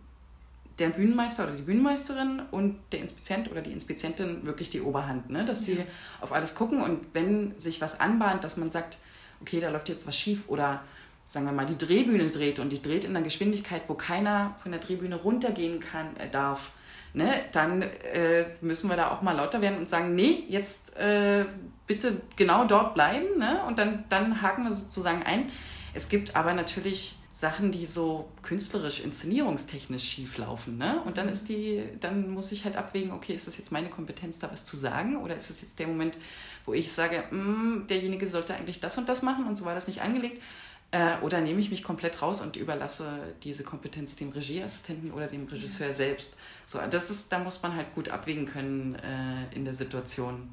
der 0.79 0.89
Bühnenmeister 0.89 1.45
oder 1.45 1.53
die 1.53 1.63
Bühnenmeisterin 1.63 2.43
und 2.51 2.79
der 2.93 3.01
Inspizient 3.01 3.51
oder 3.51 3.61
die 3.61 3.73
Inspizientin 3.73 4.45
wirklich 4.47 4.71
die 4.71 4.81
Oberhand, 4.81 5.31
ne? 5.31 5.45
dass 5.45 5.67
ja. 5.67 5.75
die 5.75 5.83
auf 6.21 6.33
alles 6.33 6.55
gucken 6.55 6.83
und 6.83 7.01
wenn 7.13 7.59
sich 7.59 7.81
was 7.81 8.01
anbahnt, 8.01 8.45
dass 8.45 8.57
man 8.57 8.71
sagt, 8.71 8.99
okay, 9.41 9.61
da 9.61 9.71
läuft 9.71 9.89
jetzt 9.89 10.07
was 10.07 10.17
schief 10.17 10.45
oder 10.49 10.83
sagen 11.25 11.47
wir 11.47 11.53
mal, 11.53 11.67
die 11.67 11.79
Drehbühne 11.79 12.27
dreht 12.27 12.59
und 12.59 12.71
die 12.71 12.83
dreht 12.83 13.05
in 13.05 13.15
einer 13.15 13.25
Geschwindigkeit, 13.25 13.83
wo 13.89 13.95
keiner 13.95 14.57
von 14.63 14.73
der 14.73 14.81
Drehbühne 14.81 15.17
runtergehen 15.17 15.81
kann, 15.81 16.17
äh, 16.17 16.29
darf, 16.29 16.73
ne? 17.15 17.33
dann 17.53 17.83
äh, 17.83 18.47
müssen 18.61 18.89
wir 18.89 18.97
da 18.97 19.11
auch 19.11 19.23
mal 19.23 19.33
lauter 19.33 19.61
werden 19.61 19.79
und 19.79 19.89
sagen, 19.89 20.15
nee, 20.15 20.45
jetzt 20.49 20.97
äh, 20.97 21.45
bitte 21.87 22.21
genau 22.37 22.65
dort 22.65 22.95
bleiben 22.95 23.39
ne? 23.39 23.63
und 23.67 23.79
dann, 23.79 24.05
dann 24.09 24.43
haken 24.43 24.65
wir 24.65 24.73
sozusagen 24.73 25.23
ein. 25.23 25.51
Es 25.95 26.09
gibt 26.09 26.37
aber 26.37 26.55
natürlich 26.55 27.19
Sachen, 27.33 27.73
die 27.73 27.87
so 27.87 28.29
künstlerisch, 28.43 29.01
inszenierungstechnisch 29.01 30.05
schief 30.05 30.37
laufen. 30.37 30.77
Ne? 30.77 31.01
Und 31.07 31.17
dann 31.17 31.31
ist 31.31 31.49
die, 31.49 31.83
dann 31.99 32.31
muss 32.31 32.53
ich 32.53 32.65
halt 32.65 32.77
abwägen, 32.77 33.11
okay, 33.11 33.33
ist 33.33 33.47
das 33.47 33.57
jetzt 33.57 33.73
meine 33.73 33.89
Kompetenz, 33.89 34.39
da 34.39 34.53
was 34.53 34.65
zu 34.65 34.77
sagen? 34.77 35.17
Oder 35.17 35.35
ist 35.37 35.49
es 35.49 35.63
jetzt 35.63 35.79
der 35.79 35.87
Moment, 35.87 36.19
wo 36.67 36.75
ich 36.75 36.93
sage, 36.93 37.25
mm, 37.35 37.87
derjenige 37.89 38.27
sollte 38.27 38.55
eigentlich 38.55 38.81
das 38.81 38.99
und 38.99 39.09
das 39.09 39.23
machen 39.23 39.47
und 39.47 39.57
so 39.57 39.65
war 39.65 39.75
das 39.75 39.87
nicht 39.87 40.03
angelegt? 40.03 40.43
Äh, 40.91 41.17
oder 41.23 41.41
nehme 41.41 41.59
ich 41.59 41.71
mich 41.71 41.83
komplett 41.83 42.21
raus 42.21 42.43
und 42.43 42.57
überlasse 42.57 43.09
diese 43.43 43.65
Kompetenz 43.65 44.17
dem 44.17 44.29
Regieassistenten 44.29 45.11
oder 45.11 45.27
dem 45.27 45.47
Regisseur 45.47 45.87
ja. 45.87 45.93
selbst? 45.95 46.37
So, 46.67 46.79
das 46.91 47.09
ist, 47.09 47.33
da 47.33 47.39
muss 47.39 47.63
man 47.63 47.75
halt 47.75 47.95
gut 47.95 48.11
abwägen 48.11 48.45
können 48.45 48.97
äh, 48.97 49.55
in 49.57 49.65
der 49.65 49.73
Situation. 49.73 50.51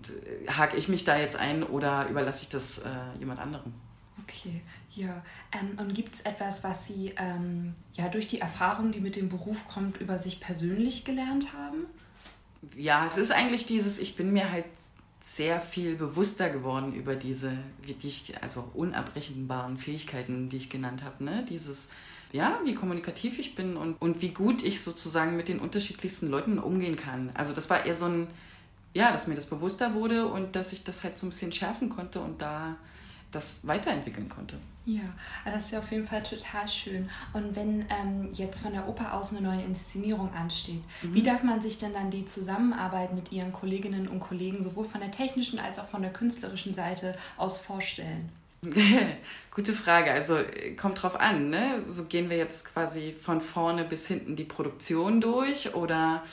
Hake 0.48 0.78
ich 0.78 0.88
mich 0.88 1.04
da 1.04 1.20
jetzt 1.20 1.36
ein 1.36 1.64
oder 1.64 2.08
überlasse 2.10 2.44
ich 2.44 2.48
das 2.48 2.78
äh, 2.78 2.90
jemand 3.20 3.42
anderem? 3.42 3.74
Okay, 4.24 4.62
ja. 5.00 5.24
Ähm, 5.52 5.78
und 5.78 5.94
gibt 5.94 6.16
es 6.16 6.22
etwas, 6.22 6.64
was 6.64 6.86
Sie 6.86 7.14
ähm, 7.18 7.74
ja 7.94 8.10
durch 8.10 8.28
die 8.28 8.40
Erfahrung, 8.40 8.92
die 8.92 9.00
mit 9.00 9.16
dem 9.16 9.30
Beruf 9.30 9.68
kommt, 9.68 9.98
über 9.98 10.20
sich 10.20 10.40
persönlich 10.40 11.06
gelernt 11.06 11.54
haben? 11.54 11.86
Ja, 12.76 13.06
es 13.06 13.18
ist 13.18 13.32
eigentlich 13.32 13.66
dieses, 13.66 14.00
ich 14.00 14.16
bin 14.16 14.34
mir 14.34 14.52
halt 14.52 14.66
sehr 15.22 15.62
viel 15.62 15.96
bewusster 15.96 16.50
geworden 16.50 16.94
über 16.94 17.16
diese, 17.16 17.52
wie 17.82 17.94
die 17.94 18.08
ich, 18.08 18.42
also 18.42 18.70
unabrechenbaren 18.74 19.78
Fähigkeiten, 19.78 20.50
die 20.50 20.58
ich 20.58 20.70
genannt 20.70 21.04
habe. 21.04 21.24
Ne? 21.24 21.46
Dieses, 21.50 21.90
ja, 22.32 22.60
wie 22.64 22.74
kommunikativ 22.74 23.40
ich 23.40 23.56
bin 23.56 23.76
und, 23.76 23.96
und 24.02 24.22
wie 24.22 24.30
gut 24.30 24.64
ich 24.64 24.82
sozusagen 24.82 25.36
mit 25.36 25.48
den 25.48 25.60
unterschiedlichsten 25.60 26.28
Leuten 26.28 26.60
umgehen 26.60 26.96
kann. 26.96 27.32
Also 27.34 27.54
das 27.54 27.70
war 27.70 27.86
eher 27.86 27.96
so 27.96 28.06
ein, 28.06 28.28
ja, 28.94 29.12
dass 29.12 29.28
mir 29.28 29.36
das 29.36 29.46
bewusster 29.46 29.94
wurde 29.94 30.28
und 30.28 30.56
dass 30.56 30.74
ich 30.74 30.84
das 30.84 31.04
halt 31.04 31.18
so 31.18 31.26
ein 31.26 31.30
bisschen 31.30 31.52
schärfen 31.52 31.90
konnte 31.90 32.22
und 32.22 32.42
da 32.42 32.78
das 33.32 33.68
weiterentwickeln 33.68 34.30
konnte. 34.30 34.60
Ja, 34.86 35.04
das 35.46 35.66
ist 35.66 35.72
ja 35.72 35.80
auf 35.80 35.92
jeden 35.92 36.08
Fall 36.08 36.24
total 36.24 36.68
schön. 36.68 37.10
Und 37.34 37.56
wenn 37.56 37.86
ähm, 37.90 38.30
jetzt 38.34 38.62
von 38.62 38.74
der 38.74 38.88
Oper 38.88 39.14
aus 39.14 39.32
eine 39.32 39.42
neue 39.48 39.62
Inszenierung 39.62 40.34
ansteht, 40.34 40.82
mhm. 41.04 41.14
wie 41.14 41.22
darf 41.22 41.44
man 41.44 41.62
sich 41.62 41.78
denn 41.78 41.94
dann 41.94 42.10
die 42.10 42.26
Zusammenarbeit 42.26 43.14
mit 43.14 43.32
Ihren 43.32 43.54
Kolleginnen 43.54 44.08
und 44.08 44.20
Kollegen 44.20 44.64
sowohl 44.64 44.86
von 44.86 45.02
der 45.02 45.12
technischen 45.12 45.60
als 45.60 45.78
auch 45.78 45.88
von 45.88 46.02
der 46.02 46.12
künstlerischen 46.12 46.74
Seite 46.74 47.16
aus 47.38 47.60
vorstellen? 47.60 48.30
Gute 49.52 49.74
Frage. 49.74 50.12
Also 50.12 50.40
kommt 50.76 51.02
drauf 51.02 51.20
an, 51.20 51.50
ne? 51.50 51.82
So 51.86 52.06
gehen 52.06 52.30
wir 52.30 52.38
jetzt 52.38 52.66
quasi 52.66 53.14
von 53.14 53.42
vorne 53.42 53.86
bis 53.86 54.08
hinten 54.08 54.36
die 54.36 54.44
Produktion 54.44 55.22
durch 55.22 55.76
oder 55.76 56.24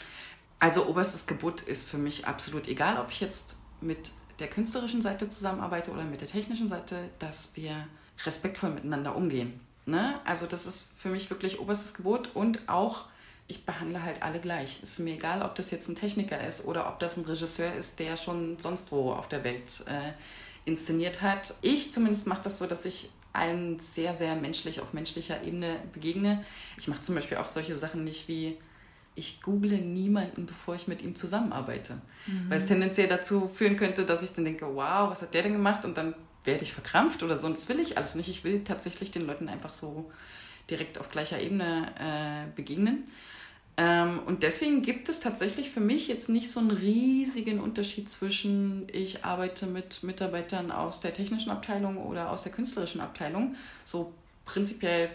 also 0.58 0.86
oberstes 0.86 1.26
Gebot 1.26 1.60
ist 1.60 1.88
für 1.88 1.98
mich 1.98 2.26
absolut 2.26 2.68
egal, 2.68 2.98
ob 2.98 3.10
ich 3.10 3.20
jetzt 3.20 3.56
mit 3.80 4.12
der 4.38 4.48
künstlerischen 4.48 5.02
Seite 5.02 5.28
zusammenarbeite 5.28 5.90
oder 5.90 6.04
mit 6.04 6.20
der 6.20 6.28
technischen 6.28 6.68
Seite, 6.68 6.96
dass 7.18 7.56
wir 7.56 7.86
respektvoll 8.24 8.70
miteinander 8.70 9.16
umgehen. 9.16 9.60
Ne? 9.86 10.20
Also 10.24 10.46
das 10.46 10.66
ist 10.66 10.88
für 10.96 11.08
mich 11.08 11.30
wirklich 11.30 11.60
oberstes 11.60 11.94
Gebot 11.94 12.30
und 12.34 12.68
auch, 12.68 13.04
ich 13.48 13.64
behandle 13.64 14.02
halt 14.02 14.22
alle 14.22 14.40
gleich. 14.40 14.80
Es 14.82 14.94
ist 14.94 14.98
mir 14.98 15.14
egal, 15.14 15.42
ob 15.42 15.54
das 15.54 15.70
jetzt 15.70 15.88
ein 15.88 15.94
Techniker 15.94 16.44
ist 16.44 16.64
oder 16.64 16.88
ob 16.88 16.98
das 16.98 17.16
ein 17.16 17.24
Regisseur 17.24 17.72
ist, 17.74 18.00
der 18.00 18.16
schon 18.16 18.58
sonst 18.58 18.90
wo 18.90 19.12
auf 19.12 19.28
der 19.28 19.44
Welt 19.44 19.84
äh, 19.86 20.12
inszeniert 20.64 21.22
hat. 21.22 21.54
Ich 21.62 21.92
zumindest 21.92 22.26
mache 22.26 22.42
das 22.42 22.58
so, 22.58 22.66
dass 22.66 22.84
ich 22.84 23.10
allen 23.32 23.78
sehr, 23.78 24.14
sehr 24.14 24.34
menschlich 24.34 24.80
auf 24.80 24.92
menschlicher 24.92 25.42
Ebene 25.44 25.78
begegne. 25.92 26.44
Ich 26.78 26.88
mache 26.88 27.02
zum 27.02 27.14
Beispiel 27.14 27.36
auch 27.36 27.48
solche 27.48 27.76
Sachen 27.76 28.02
nicht 28.02 28.28
wie, 28.28 28.56
ich 29.16 29.40
google 29.42 29.78
niemanden, 29.78 30.46
bevor 30.46 30.75
ich 30.75 30.87
mit 30.87 31.02
ihm 31.02 31.14
zusammenarbeite. 31.14 31.94
Mhm. 32.26 32.50
Weil 32.50 32.58
es 32.58 32.66
tendenziell 32.66 33.08
dazu 33.08 33.49
führen 33.49 33.76
könnte, 33.76 34.04
dass 34.04 34.23
ich 34.23 34.32
dann 34.32 34.44
denke, 34.44 34.66
wow, 34.66 35.11
was 35.11 35.23
hat 35.23 35.35
der 35.35 35.42
denn 35.42 35.54
gemacht? 35.54 35.85
Und 35.85 35.96
dann 35.96 36.14
werde 36.44 36.62
ich 36.62 36.73
verkrampft 36.73 37.23
oder 37.23 37.37
so. 37.37 37.46
Und 37.46 37.56
das 37.56 37.68
will 37.68 37.80
ich 37.80 37.99
alles 37.99 38.14
nicht. 38.14 38.28
Ich 38.28 38.44
will 38.44 38.62
tatsächlich 38.62 39.11
den 39.11 39.26
Leuten 39.26 39.49
einfach 39.49 39.73
so 39.73 40.11
direkt 40.70 40.99
auf 40.99 41.11
gleicher 41.11 41.40
Ebene 41.40 41.92
äh, 41.99 42.54
begegnen. 42.54 43.04
Ähm, 43.78 44.20
und 44.26 44.42
deswegen 44.42 44.82
gibt 44.82 45.08
es 45.08 45.20
tatsächlich 45.20 45.70
für 45.70 45.80
mich 45.80 46.08
jetzt 46.08 46.28
nicht 46.28 46.50
so 46.50 46.61
einen 46.61 46.70
riesigen 46.70 47.61
Unterschied 47.61 48.08
zwischen, 48.08 48.87
ich 48.90 49.25
arbeite 49.25 49.66
mit 49.66 50.02
Mitarbeitern 50.02 50.70
aus 50.70 51.00
der 51.00 51.12
technischen 51.12 51.50
Abteilung 51.50 51.99
oder 51.99 52.30
aus 52.30 52.42
der 52.42 52.52
künstlerischen 52.52 53.00
Abteilung. 53.00 53.54
So 53.85 54.12
prinzipiell 54.46 55.11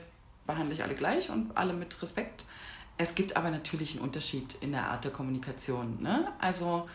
behandle 0.46 0.75
ich 0.75 0.84
alle 0.84 0.96
gleich 0.96 1.29
und 1.29 1.55
alle 1.55 1.74
mit 1.74 2.01
Respekt. 2.01 2.46
Es 3.01 3.15
gibt 3.15 3.36
aber 3.36 3.50
natürlich 3.50 3.93
einen 3.93 4.01
Unterschied 4.01 4.55
in 4.62 4.74
der 4.74 4.84
Art 4.84 5.03
der 5.03 5.12
Kommunikation. 5.12 5.98
Ne? 6.03 6.31
Also 6.38 6.88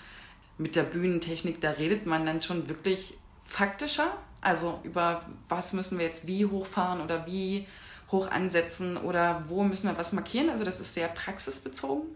mit 0.56 0.76
der 0.76 0.84
Bühnentechnik, 0.84 1.60
da 1.60 1.72
redet 1.72 2.06
man 2.06 2.24
dann 2.24 2.40
schon 2.42 2.68
wirklich 2.68 3.14
faktischer. 3.44 4.16
Also 4.40 4.78
über 4.84 5.22
was 5.48 5.72
müssen 5.72 5.98
wir 5.98 6.06
jetzt 6.06 6.28
wie 6.28 6.46
hochfahren 6.46 7.00
oder 7.00 7.26
wie 7.26 7.66
hoch 8.12 8.30
ansetzen 8.30 8.96
oder 8.96 9.42
wo 9.48 9.64
müssen 9.64 9.88
wir 9.90 9.98
was 9.98 10.12
markieren. 10.12 10.48
Also 10.48 10.64
das 10.64 10.78
ist 10.78 10.94
sehr 10.94 11.08
praxisbezogen. 11.08 12.06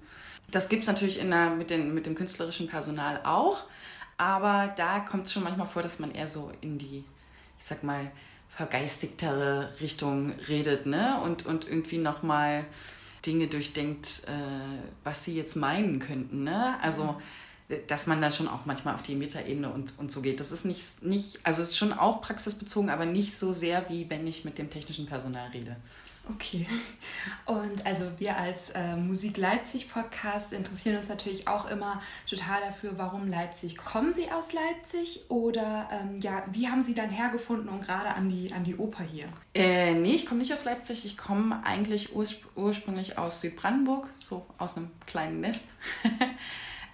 Das 0.53 0.69
gibt 0.69 0.83
es 0.83 0.87
natürlich 0.87 1.19
in 1.19 1.31
der, 1.31 1.51
mit, 1.51 1.71
den, 1.71 1.93
mit 1.93 2.07
dem 2.07 2.15
künstlerischen 2.15 2.69
Personal 2.69 3.21
auch. 3.25 3.65
Aber 4.19 4.73
da 4.77 5.01
kommt 5.01 5.27
es 5.27 5.33
schon 5.33 5.43
manchmal 5.43 5.67
vor, 5.67 5.83
dass 5.83 5.99
man 5.99 6.13
eher 6.13 6.29
so 6.29 6.53
in 6.61 6.79
die, 6.79 7.05
ich 7.59 7.65
sag 7.65 7.83
mal, 7.83 8.13
vergeistigtere 8.51 9.73
Richtung 9.81 10.33
redet, 10.47 10.87
ne? 10.87 11.21
Und, 11.25 11.45
und 11.47 11.67
irgendwie 11.67 11.99
nochmal 11.99 12.67
Dinge 13.27 13.47
durchdenkt, 13.47 14.23
äh, 14.27 14.31
was 15.05 15.25
sie 15.25 15.35
jetzt 15.35 15.57
meinen 15.57 15.99
könnten. 15.99 16.45
Ne? 16.45 16.81
Also, 16.81 17.21
dass 17.87 18.07
man 18.07 18.21
dann 18.21 18.33
schon 18.33 18.49
auch 18.49 18.67
manchmal 18.67 18.95
auf 18.95 19.03
die 19.03 19.15
Metaebene 19.15 19.71
und, 19.71 19.99
und 19.99 20.11
so 20.11 20.23
geht. 20.23 20.41
Das 20.41 20.51
ist 20.51 20.65
nicht, 20.65 21.03
nicht, 21.05 21.39
also 21.45 21.63
es 21.63 21.71
ist 21.71 21.77
schon 21.77 21.93
auch 21.93 22.21
praxisbezogen, 22.21 22.91
aber 22.91 23.07
nicht 23.07 23.37
so 23.37 23.53
sehr, 23.53 23.89
wie 23.89 24.11
wenn 24.11 24.27
ich 24.27 24.45
mit 24.45 24.59
dem 24.59 24.71
technischen 24.71 25.07
Personal 25.07 25.51
rede. 25.51 25.77
Okay. 26.29 26.67
Und 27.45 27.87
also 27.87 28.05
wir 28.19 28.37
als 28.37 28.71
äh, 28.71 28.97
Musik 28.97 29.37
Leipzig 29.37 29.89
Podcast 29.89 30.53
interessieren 30.53 30.97
uns 30.97 31.09
natürlich 31.09 31.49
auch 31.49 31.69
immer 31.69 32.01
total 32.29 32.61
dafür, 32.61 32.93
warum 32.97 33.29
Leipzig. 33.29 33.77
Kommen 33.77 34.15
Sie 34.15 34.31
aus 34.31 34.53
Leipzig 34.53 35.25
oder 35.29 35.89
ähm, 35.91 36.21
ja, 36.21 36.45
wie 36.53 36.69
haben 36.69 36.83
Sie 36.83 36.95
dann 36.95 37.11
hergefunden 37.11 37.69
und 37.69 37.83
gerade 37.83 38.11
an 38.11 38.29
die, 38.29 38.53
an 38.53 38.65
die 38.65 38.77
Oper 38.77 39.03
hier? 39.03 39.27
Äh, 39.55 39.95
nee, 39.95 40.15
ich 40.15 40.27
komme 40.27 40.41
nicht 40.41 40.53
aus 40.53 40.65
Leipzig. 40.65 41.05
Ich 41.05 41.17
komme 41.17 41.65
eigentlich 41.65 42.15
urspr 42.15 42.47
ursprünglich 42.57 43.17
aus 43.17 43.41
Südbrandenburg, 43.41 44.09
so 44.17 44.47
aus 44.59 44.77
einem 44.77 44.91
kleinen 45.07 45.41
Nest. 45.41 45.71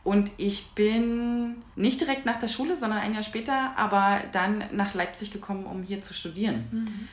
Und 0.04 0.30
ich 0.37 0.68
bin 0.71 1.64
nicht 1.75 2.00
direkt 2.00 2.26
nach 2.26 2.38
der 2.38 2.47
Schule, 2.47 2.76
sondern 2.76 3.00
ein 3.00 3.12
Jahr 3.14 3.25
später, 3.25 3.76
aber 3.76 4.23
dann 4.30 4.62
nach 4.71 4.95
Leipzig 4.95 5.33
gekommen, 5.33 5.66
um 5.66 5.83
hier 5.83 6.00
zu 6.00 6.14
studieren. 6.14 6.68
Mhm. 6.71 7.09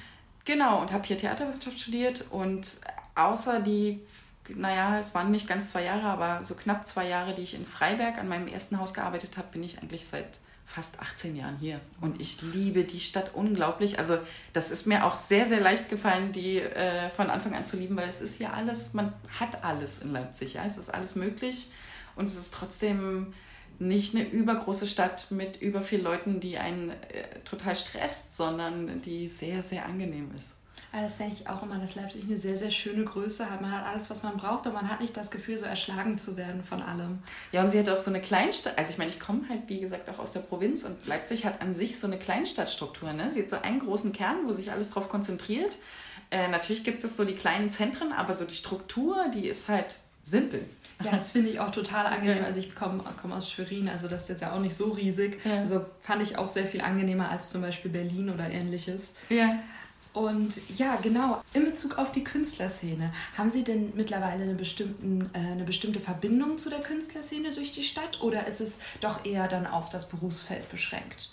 Genau, 0.46 0.82
und 0.82 0.92
habe 0.92 1.06
hier 1.06 1.18
Theaterwissenschaft 1.18 1.80
studiert 1.80 2.26
und 2.30 2.80
außer 3.16 3.62
die, 3.62 4.02
naja, 4.50 5.00
es 5.00 5.14
waren 5.16 5.32
nicht 5.32 5.48
ganz 5.48 5.72
zwei 5.72 5.84
Jahre, 5.84 6.08
aber 6.08 6.44
so 6.44 6.56
knapp 6.56 6.86
zwei 6.86 7.08
Jahre, 7.08 7.34
die 7.34 7.44
ich 7.44 7.54
in 7.54 7.66
Freiberg 7.66 8.18
an 8.18 8.28
meinem 8.28 8.48
ersten 8.48 8.80
Haus 8.80 8.94
gearbeitet 8.94 9.38
habe, 9.38 9.48
bin 9.52 9.64
ich 9.64 9.80
eigentlich 9.80 10.06
seit 10.06 10.40
fast 10.66 11.00
18 11.00 11.36
Jahren 11.36 11.58
hier. 11.58 11.80
Und 12.02 12.22
ich 12.22 12.42
liebe 12.42 12.84
die 12.84 13.00
Stadt 13.00 13.32
unglaublich. 13.34 14.00
Also 14.00 14.18
das 14.54 14.72
ist 14.72 14.88
mir 14.88 15.06
auch 15.06 15.16
sehr, 15.16 15.46
sehr 15.46 15.60
leicht 15.60 15.90
gefallen, 15.90 16.32
die 16.32 16.60
äh, 16.60 17.10
von 17.12 17.30
Anfang 17.30 17.54
an 17.54 17.66
zu 17.66 17.78
lieben, 17.78 17.96
weil 17.96 18.08
es 18.08 18.22
ist 18.22 18.38
hier 18.38 18.54
alles, 18.54 18.94
man 18.94 19.14
hat 19.40 19.64
alles 19.64 20.00
in 20.00 20.12
Leipzig. 20.12 20.54
Ja? 20.54 20.66
Es 20.66 20.78
ist 20.78 20.90
alles 20.90 21.16
möglich 21.16 21.70
und 22.16 22.26
es 22.26 22.36
ist 22.36 22.54
trotzdem 22.54 23.34
nicht 23.80 24.16
eine 24.16 24.24
übergroße 24.24 24.88
Stadt 24.88 25.28
mit 25.30 25.62
über 25.62 25.82
vielen 25.82 26.04
Leuten, 26.04 26.40
die 26.40 26.58
einen 26.58 26.92
äh, 26.92 27.40
total 27.46 27.76
stresst, 27.76 28.36
sondern 28.36 29.02
die 29.02 29.28
sehr, 29.28 29.64
sehr 29.64 29.86
angenehm 29.86 30.32
ist. 30.38 30.56
Das 30.92 31.18
denke 31.18 31.34
ich 31.34 31.50
auch 31.50 31.64
immer, 31.64 31.80
dass 31.80 31.96
Leipzig 31.96 32.26
eine 32.26 32.38
sehr, 32.38 32.56
sehr 32.56 32.70
schöne 32.70 33.04
Größe 33.04 33.50
hat. 33.50 33.62
Man 33.62 33.72
hat 33.72 33.84
alles, 33.84 34.12
was 34.12 34.22
man 34.22 34.38
braucht 34.38 34.68
und 34.68 34.74
man 34.74 34.88
hat 34.88 35.02
nicht 35.02 35.18
das 35.18 35.32
Gefühl, 35.32 35.58
so 35.58 35.66
erschlagen 35.66 36.20
zu 36.20 36.38
werden 36.38 36.64
von 36.64 36.84
allem. 36.84 37.18
Ja, 37.52 37.64
und 37.64 37.70
sie 37.70 37.80
hat 37.80 37.90
auch 37.90 37.98
so 37.98 38.12
eine 38.12 38.22
Kleinstadt, 38.22 38.78
also 38.78 38.92
ich 38.92 39.00
meine, 39.00 39.10
ich 39.10 39.20
komme 39.20 39.50
halt, 39.50 39.62
wie 39.68 39.80
gesagt, 39.80 40.08
auch 40.12 40.20
aus 40.20 40.34
der 40.34 40.42
Provinz 40.42 40.84
und 40.84 41.08
Leipzig 41.08 41.46
hat 41.46 41.64
an 41.64 41.74
sich 41.74 42.00
so 42.00 42.06
eine 42.06 42.20
Kleinstadtstruktur. 42.20 43.12
Ne? 43.12 43.32
Sie 43.32 43.42
hat 43.42 43.50
so 43.50 43.56
einen 43.56 43.80
großen 43.80 44.14
Kern, 44.14 44.38
wo 44.46 44.52
sich 44.52 44.72
alles 44.72 44.92
drauf 44.92 45.10
konzentriert. 45.10 45.78
Äh, 46.30 46.48
natürlich 46.50 46.84
gibt 46.84 47.04
es 47.04 47.18
so 47.18 47.26
die 47.26 47.36
kleinen 47.36 47.72
Zentren, 47.72 48.12
aber 48.12 48.34
so 48.34 48.46
die 48.46 48.56
Struktur, 48.56 49.30
die 49.34 49.48
ist 49.48 49.70
halt 49.70 49.98
simpel. 50.24 50.66
Ja, 51.04 51.12
das 51.12 51.32
finde 51.32 51.50
ich 51.50 51.60
auch 51.60 51.72
total 51.72 52.06
angenehm. 52.06 52.46
Also 52.46 52.60
ich 52.60 52.74
komme 52.74 53.04
komm 53.22 53.34
aus 53.34 53.52
Schwerin, 53.52 53.90
also 53.90 54.08
das 54.08 54.24
ist 54.24 54.30
jetzt 54.30 54.42
ja 54.42 54.56
auch 54.56 54.60
nicht 54.60 54.76
so 54.76 54.92
riesig. 54.92 55.40
Ja. 55.44 55.60
Also 55.60 55.86
fand 56.00 56.22
ich 56.22 56.38
auch 56.38 56.48
sehr 56.48 56.66
viel 56.66 56.82
angenehmer 56.82 57.30
als 57.30 57.52
zum 57.52 57.62
Beispiel 57.62 57.92
Berlin 57.92 58.30
oder 58.30 58.50
ähnliches. 58.50 59.16
Ja. 59.30 59.60
Und 60.14 60.62
ja, 60.78 60.98
genau, 61.02 61.42
in 61.54 61.66
Bezug 61.66 61.98
auf 61.98 62.12
die 62.12 62.24
Künstlerszene, 62.24 63.12
haben 63.36 63.50
Sie 63.50 63.64
denn 63.64 63.94
mittlerweile 63.96 64.44
eine, 64.44 64.54
bestimmten, 64.54 65.30
äh, 65.34 65.40
eine 65.40 65.64
bestimmte 65.64 66.00
Verbindung 66.00 66.60
zu 66.60 66.70
der 66.70 66.82
Künstlerszene 66.82 67.52
durch 67.52 67.72
die 67.72 67.82
Stadt 67.82 68.22
oder 68.22 68.46
ist 68.46 68.62
es 68.62 68.78
doch 69.02 69.26
eher 69.26 69.48
dann 69.48 69.66
auf 69.66 69.90
das 69.90 70.08
Berufsfeld 70.08 70.70
beschränkt? 70.70 71.32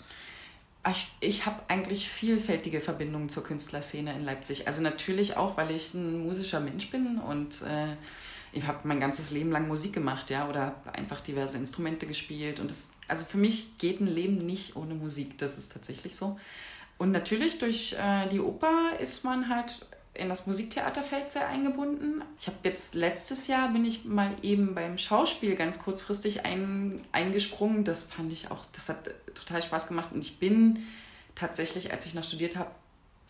Ich, 0.89 1.11
ich 1.19 1.45
habe 1.45 1.61
eigentlich 1.67 2.09
vielfältige 2.09 2.81
Verbindungen 2.81 3.29
zur 3.29 3.43
Künstlerszene 3.43 4.13
in 4.15 4.25
Leipzig. 4.25 4.67
Also 4.67 4.81
natürlich 4.81 5.37
auch, 5.37 5.57
weil 5.57 5.69
ich 5.69 5.93
ein 5.93 6.25
musischer 6.25 6.59
Mensch 6.59 6.89
bin 6.89 7.19
und 7.19 7.61
äh, 7.61 7.95
ich 8.53 8.65
habe 8.65 8.79
mein 8.83 8.99
ganzes 8.99 9.31
Leben 9.31 9.51
lang 9.51 9.67
Musik 9.67 9.93
gemacht, 9.93 10.29
ja, 10.29 10.49
oder 10.49 10.75
einfach 10.93 11.21
diverse 11.21 11.57
Instrumente 11.57 12.05
gespielt. 12.05 12.59
Und 12.59 12.69
das, 12.69 12.91
also 13.07 13.25
für 13.25 13.37
mich 13.37 13.77
geht 13.77 14.01
ein 14.01 14.07
Leben 14.07 14.45
nicht 14.45 14.75
ohne 14.75 14.93
Musik, 14.93 15.37
das 15.37 15.57
ist 15.57 15.71
tatsächlich 15.71 16.15
so. 16.15 16.37
Und 16.97 17.11
natürlich 17.11 17.59
durch 17.59 17.93
äh, 17.93 18.27
die 18.29 18.39
Oper 18.39 18.91
ist 18.99 19.23
man 19.23 19.49
halt 19.49 19.85
in 20.13 20.27
das 20.27 20.45
Musiktheaterfeld 20.45 21.31
sehr 21.31 21.47
eingebunden. 21.47 22.21
Ich 22.39 22.47
habe 22.47 22.57
jetzt 22.63 22.95
letztes 22.95 23.47
Jahr 23.47 23.69
bin 23.69 23.85
ich 23.85 24.03
mal 24.03 24.35
eben 24.41 24.75
beim 24.75 24.97
Schauspiel 24.97 25.55
ganz 25.55 25.79
kurzfristig 25.79 26.45
ein, 26.45 27.01
eingesprungen. 27.13 27.85
Das 27.85 28.03
fand 28.03 28.31
ich 28.31 28.51
auch, 28.51 28.65
das 28.75 28.89
hat 28.89 29.09
total 29.33 29.61
Spaß 29.61 29.87
gemacht. 29.87 30.09
Und 30.11 30.19
ich 30.19 30.37
bin 30.37 30.85
tatsächlich, 31.33 31.91
als 31.91 32.05
ich 32.05 32.13
noch 32.13 32.25
studiert 32.25 32.57
habe, 32.57 32.69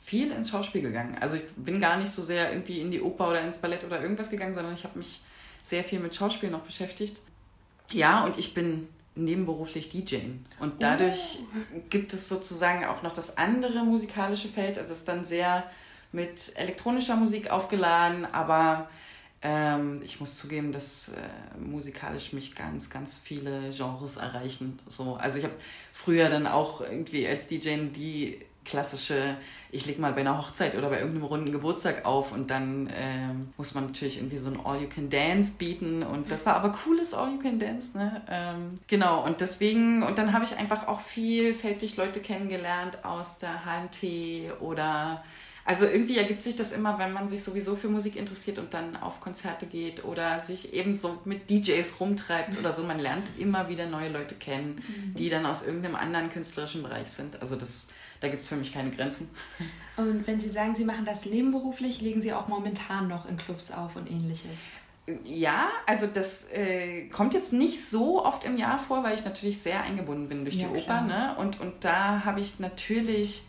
viel 0.02 0.32
ins 0.32 0.50
Schauspiel 0.50 0.82
gegangen. 0.82 1.16
Also 1.22 1.36
ich 1.36 1.44
bin 1.56 1.80
gar 1.80 1.96
nicht 1.98 2.12
so 2.12 2.24
sehr 2.24 2.52
irgendwie 2.52 2.82
in 2.82 2.90
die 2.90 3.02
Oper 3.02 3.30
oder 3.30 3.42
ins 3.42 3.60
Ballett 3.60 3.86
oder 3.86 4.02
irgendwas 4.02 4.32
gegangen, 4.32 4.56
sondern 4.56 4.74
ich 4.74 4.84
habe 4.84 4.98
mich 4.98 5.22
sehr 5.62 5.84
viel 5.84 6.00
mit 6.00 6.16
Schauspiel 6.16 6.50
noch 6.50 6.62
beschäftigt. 6.62 7.18
Ja, 7.92 8.24
und 8.24 8.40
ich 8.40 8.56
bin 8.56 8.90
nebenberuflich 9.14 9.90
DJen. 9.90 10.44
Und 10.60 10.82
dadurch 10.82 11.40
oh. 11.40 11.82
gibt 11.92 12.14
es 12.14 12.28
sozusagen 12.28 12.84
auch 12.86 13.04
noch 13.04 13.14
das 13.14 13.38
andere 13.38 13.84
musikalische 13.84 14.48
Feld. 14.48 14.80
Also 14.80 14.92
es 14.94 15.00
ist 15.00 15.08
dann 15.08 15.24
sehr 15.24 15.64
mit 16.12 16.54
elektronischer 16.56 17.16
Musik 17.16 17.52
aufgeladen, 17.52 18.26
aber 18.26 18.90
ähm, 19.44 20.02
ich 20.04 20.20
muss 20.20 20.36
zugeben, 20.36 20.72
dass 20.72 21.10
äh, 21.10 21.60
musikalisch 21.60 22.34
mich 22.34 22.56
ganz, 22.56 22.90
ganz 22.90 23.18
viele 23.18 23.70
Genres 23.70 24.18
erreichen. 24.18 24.80
So, 24.88 25.16
also 25.16 25.38
ich 25.38 25.44
habe 25.44 25.56
früher 25.94 26.30
dann 26.30 26.48
auch 26.48 26.82
irgendwie 26.82 27.28
als 27.28 27.46
DJ 27.46 27.88
die 27.94 28.40
klassische, 28.64 29.36
ich 29.72 29.86
leg 29.86 30.00
mal 30.00 30.14
bei 30.14 30.22
einer 30.22 30.38
Hochzeit 30.38 30.76
oder 30.76 30.90
bei 30.90 31.00
irgendeinem 31.00 31.26
runden 31.26 31.52
Geburtstag 31.52 32.06
auf 32.06 32.32
und 32.32 32.52
dann 32.52 32.90
ähm, 32.96 33.54
muss 33.58 33.74
man 33.74 33.88
natürlich 33.88 34.18
irgendwie 34.18 34.38
so 34.38 34.50
ein 34.50 34.60
All-You-Can-Dance 34.64 35.54
bieten 35.58 36.04
und 36.04 36.30
das 36.30 36.46
war 36.46 36.56
aber 36.56 36.72
cooles 36.72 37.14
All-You-Can-Dance, 37.14 37.98
ne? 37.98 38.22
Ähm, 38.30 38.76
genau, 38.88 39.26
und 39.26 39.42
deswegen, 39.42 40.04
und 40.04 40.18
dann 40.18 40.34
habe 40.34 40.46
ich 40.46 40.56
einfach 40.58 40.88
auch 40.88 41.00
vielfältig 41.00 41.98
Leute 41.98 42.20
kennengelernt 42.20 43.04
aus 43.04 43.40
der 43.40 43.66
HMT 43.66 44.62
oder 44.62 45.24
also 45.64 45.86
irgendwie 45.86 46.18
ergibt 46.18 46.42
sich 46.42 46.56
das 46.56 46.72
immer, 46.72 46.98
wenn 46.98 47.14
man 47.14 47.28
sich 47.28 47.44
sowieso 47.44 47.76
für 47.76 47.88
Musik 47.88 48.16
interessiert 48.16 48.58
und 48.58 48.74
dann 48.74 48.96
auf 48.98 49.20
Konzerte 49.22 49.68
geht 49.68 50.04
oder 50.04 50.40
sich 50.40 50.74
eben 50.74 50.96
so 50.96 51.22
mit 51.26 51.50
DJs 51.50 52.00
rumtreibt 52.00 52.58
oder 52.58 52.74
so. 52.74 52.84
Man 52.84 53.00
lernt 53.00 53.30
immer 53.38 53.70
wieder 53.70 53.86
neue 53.86 54.10
Leute 54.10 54.36
kennen, 54.36 54.76
mhm. 54.76 55.16
die 55.16 55.30
dann 55.30 55.46
aus 55.46 55.66
irgendeinem 55.66 55.96
anderen 55.96 56.30
künstlerischen 56.30 56.82
Bereich 56.82 57.10
sind. 57.10 57.42
Also 57.42 57.56
das 57.56 57.90
da 58.22 58.30
gibt 58.30 58.44
es 58.44 58.48
für 58.48 58.56
mich 58.56 58.72
keine 58.72 58.92
Grenzen. 58.92 59.30
Und 59.98 60.26
wenn 60.26 60.40
Sie 60.40 60.48
sagen, 60.48 60.76
Sie 60.76 60.86
machen 60.86 61.06
das 61.06 61.26
nebenberuflich, 61.26 62.02
legen 62.02 62.22
Sie 62.22 62.32
auch 62.34 62.48
momentan 62.48 63.08
noch 63.08 63.28
in 63.28 63.36
Clubs 63.36 63.72
auf 63.72 63.96
und 63.96 64.10
ähnliches? 64.10 64.70
Ja, 65.26 65.70
also 65.88 66.08
das 66.08 66.50
äh, 66.52 67.08
kommt 67.08 67.34
jetzt 67.34 67.52
nicht 67.52 67.84
so 67.84 68.24
oft 68.24 68.44
im 68.46 68.56
Jahr 68.56 68.80
vor, 68.80 69.04
weil 69.04 69.16
ich 69.16 69.26
natürlich 69.26 69.60
sehr 69.60 69.82
eingebunden 69.82 70.30
bin 70.30 70.46
durch 70.46 70.56
ja, 70.56 70.68
die 70.68 70.80
Oper. 70.80 71.02
Ne? 71.02 71.36
Und, 71.38 71.60
und 71.60 71.84
da 71.84 72.24
habe 72.24 72.40
ich 72.40 72.60
natürlich 72.60 73.44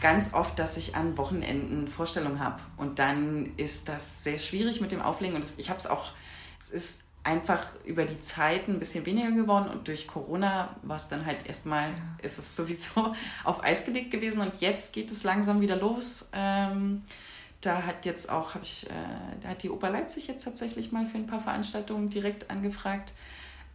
ganz 0.00 0.34
oft, 0.34 0.58
dass 0.58 0.76
ich 0.76 0.96
an 0.96 1.16
Wochenenden 1.16 1.86
Vorstellungen 1.86 2.40
habe. 2.40 2.60
Und 2.76 2.98
dann 2.98 3.52
ist 3.56 3.88
das 3.88 4.24
sehr 4.24 4.38
schwierig 4.38 4.80
mit 4.80 4.90
dem 4.90 5.00
Auflegen. 5.00 5.36
Und 5.36 5.44
das, 5.44 5.58
ich 5.58 5.70
habe 5.70 5.78
es 5.78 5.86
auch, 5.86 6.08
es 6.60 6.70
ist 6.70 7.07
einfach 7.28 7.62
über 7.84 8.06
die 8.06 8.20
Zeit 8.20 8.68
ein 8.68 8.78
bisschen 8.78 9.04
weniger 9.04 9.32
geworden 9.32 9.68
und 9.68 9.86
durch 9.86 10.06
Corona 10.06 10.74
war 10.82 10.96
es 10.96 11.08
dann 11.08 11.26
halt 11.26 11.46
erstmal, 11.46 11.90
ist 12.22 12.38
es 12.38 12.56
sowieso 12.56 13.14
auf 13.44 13.62
Eis 13.62 13.84
gelegt 13.84 14.10
gewesen 14.10 14.40
und 14.40 14.52
jetzt 14.60 14.94
geht 14.94 15.10
es 15.10 15.24
langsam 15.24 15.60
wieder 15.60 15.76
los. 15.76 16.30
Ähm, 16.32 17.02
da 17.60 17.82
hat 17.82 18.06
jetzt 18.06 18.30
auch, 18.30 18.54
habe 18.54 18.64
ich, 18.64 18.88
äh, 18.88 18.94
da 19.42 19.48
hat 19.48 19.62
die 19.62 19.68
Oper 19.68 19.90
Leipzig 19.90 20.26
jetzt 20.26 20.44
tatsächlich 20.44 20.90
mal 20.90 21.04
für 21.04 21.18
ein 21.18 21.26
paar 21.26 21.40
Veranstaltungen 21.40 22.08
direkt 22.08 22.50
angefragt. 22.50 23.12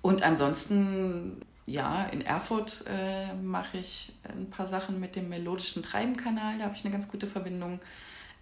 Und 0.02 0.24
ansonsten, 0.24 1.40
ja, 1.68 2.06
in 2.06 2.22
Erfurt 2.22 2.86
äh, 2.88 3.36
mache 3.36 3.78
ich 3.78 4.14
ein 4.36 4.50
paar 4.50 4.66
Sachen 4.66 5.00
mit 5.00 5.16
dem 5.16 5.30
melodischen 5.30 5.84
Treibenkanal, 5.84 6.58
da 6.58 6.66
habe 6.66 6.76
ich 6.76 6.84
eine 6.84 6.92
ganz 6.92 7.08
gute 7.08 7.28
Verbindung. 7.28 7.80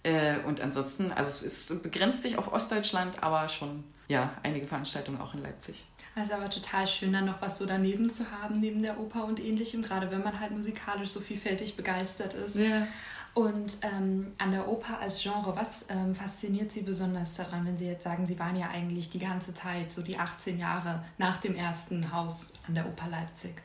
Äh, 0.04 0.40
und 0.48 0.62
ansonsten, 0.62 1.12
also 1.12 1.30
es 1.30 1.42
ist, 1.42 1.84
begrenzt 1.84 2.24
sich 2.24 2.38
auf 2.38 2.52
Ostdeutschland, 2.52 3.22
aber 3.22 3.48
schon 3.50 3.84
ja, 4.08 4.34
einige 4.44 4.68
Veranstaltungen 4.68 5.22
auch 5.22 5.34
in 5.34 5.42
Leipzig. 5.42 5.84
Also 6.16 6.34
aber 6.34 6.50
total 6.50 6.86
schön, 6.88 7.14
dann 7.14 7.26
noch 7.26 7.42
was 7.42 7.58
so 7.58 7.66
daneben 7.66 8.10
zu 8.10 8.30
haben, 8.32 8.60
neben 8.60 8.82
der 8.82 9.00
Oper 9.00 9.26
und 9.26 9.40
ähnlichem, 9.40 9.82
gerade 9.82 10.12
wenn 10.12 10.24
man 10.24 10.40
halt 10.40 10.52
musikalisch 10.52 11.10
so 11.10 11.22
vielfältig 11.22 11.78
begeistert 11.78 12.34
ist. 12.34 12.58
Ja. 12.58 12.88
Und 13.34 13.78
ähm, 13.84 14.34
an 14.40 14.52
der 14.52 14.68
Oper 14.68 15.00
als 15.00 15.22
Genre, 15.22 15.56
was 15.56 15.86
ähm, 15.90 16.14
fasziniert 16.14 16.70
Sie 16.70 16.82
besonders 16.82 17.38
daran, 17.38 17.66
wenn 17.66 17.78
Sie 17.78 17.88
jetzt 17.88 18.04
sagen, 18.04 18.26
Sie 18.26 18.38
waren 18.40 18.58
ja 18.58 18.70
eigentlich 18.70 19.10
die 19.10 19.20
ganze 19.20 19.54
Zeit, 19.54 19.90
so 19.90 20.02
die 20.02 20.18
18 20.18 20.60
Jahre 20.60 21.06
nach 21.18 21.38
dem 21.38 21.56
ersten 21.56 22.12
Haus 22.12 22.56
an 22.68 22.76
der 22.76 22.86
Oper 22.88 23.08
Leipzig? 23.08 23.56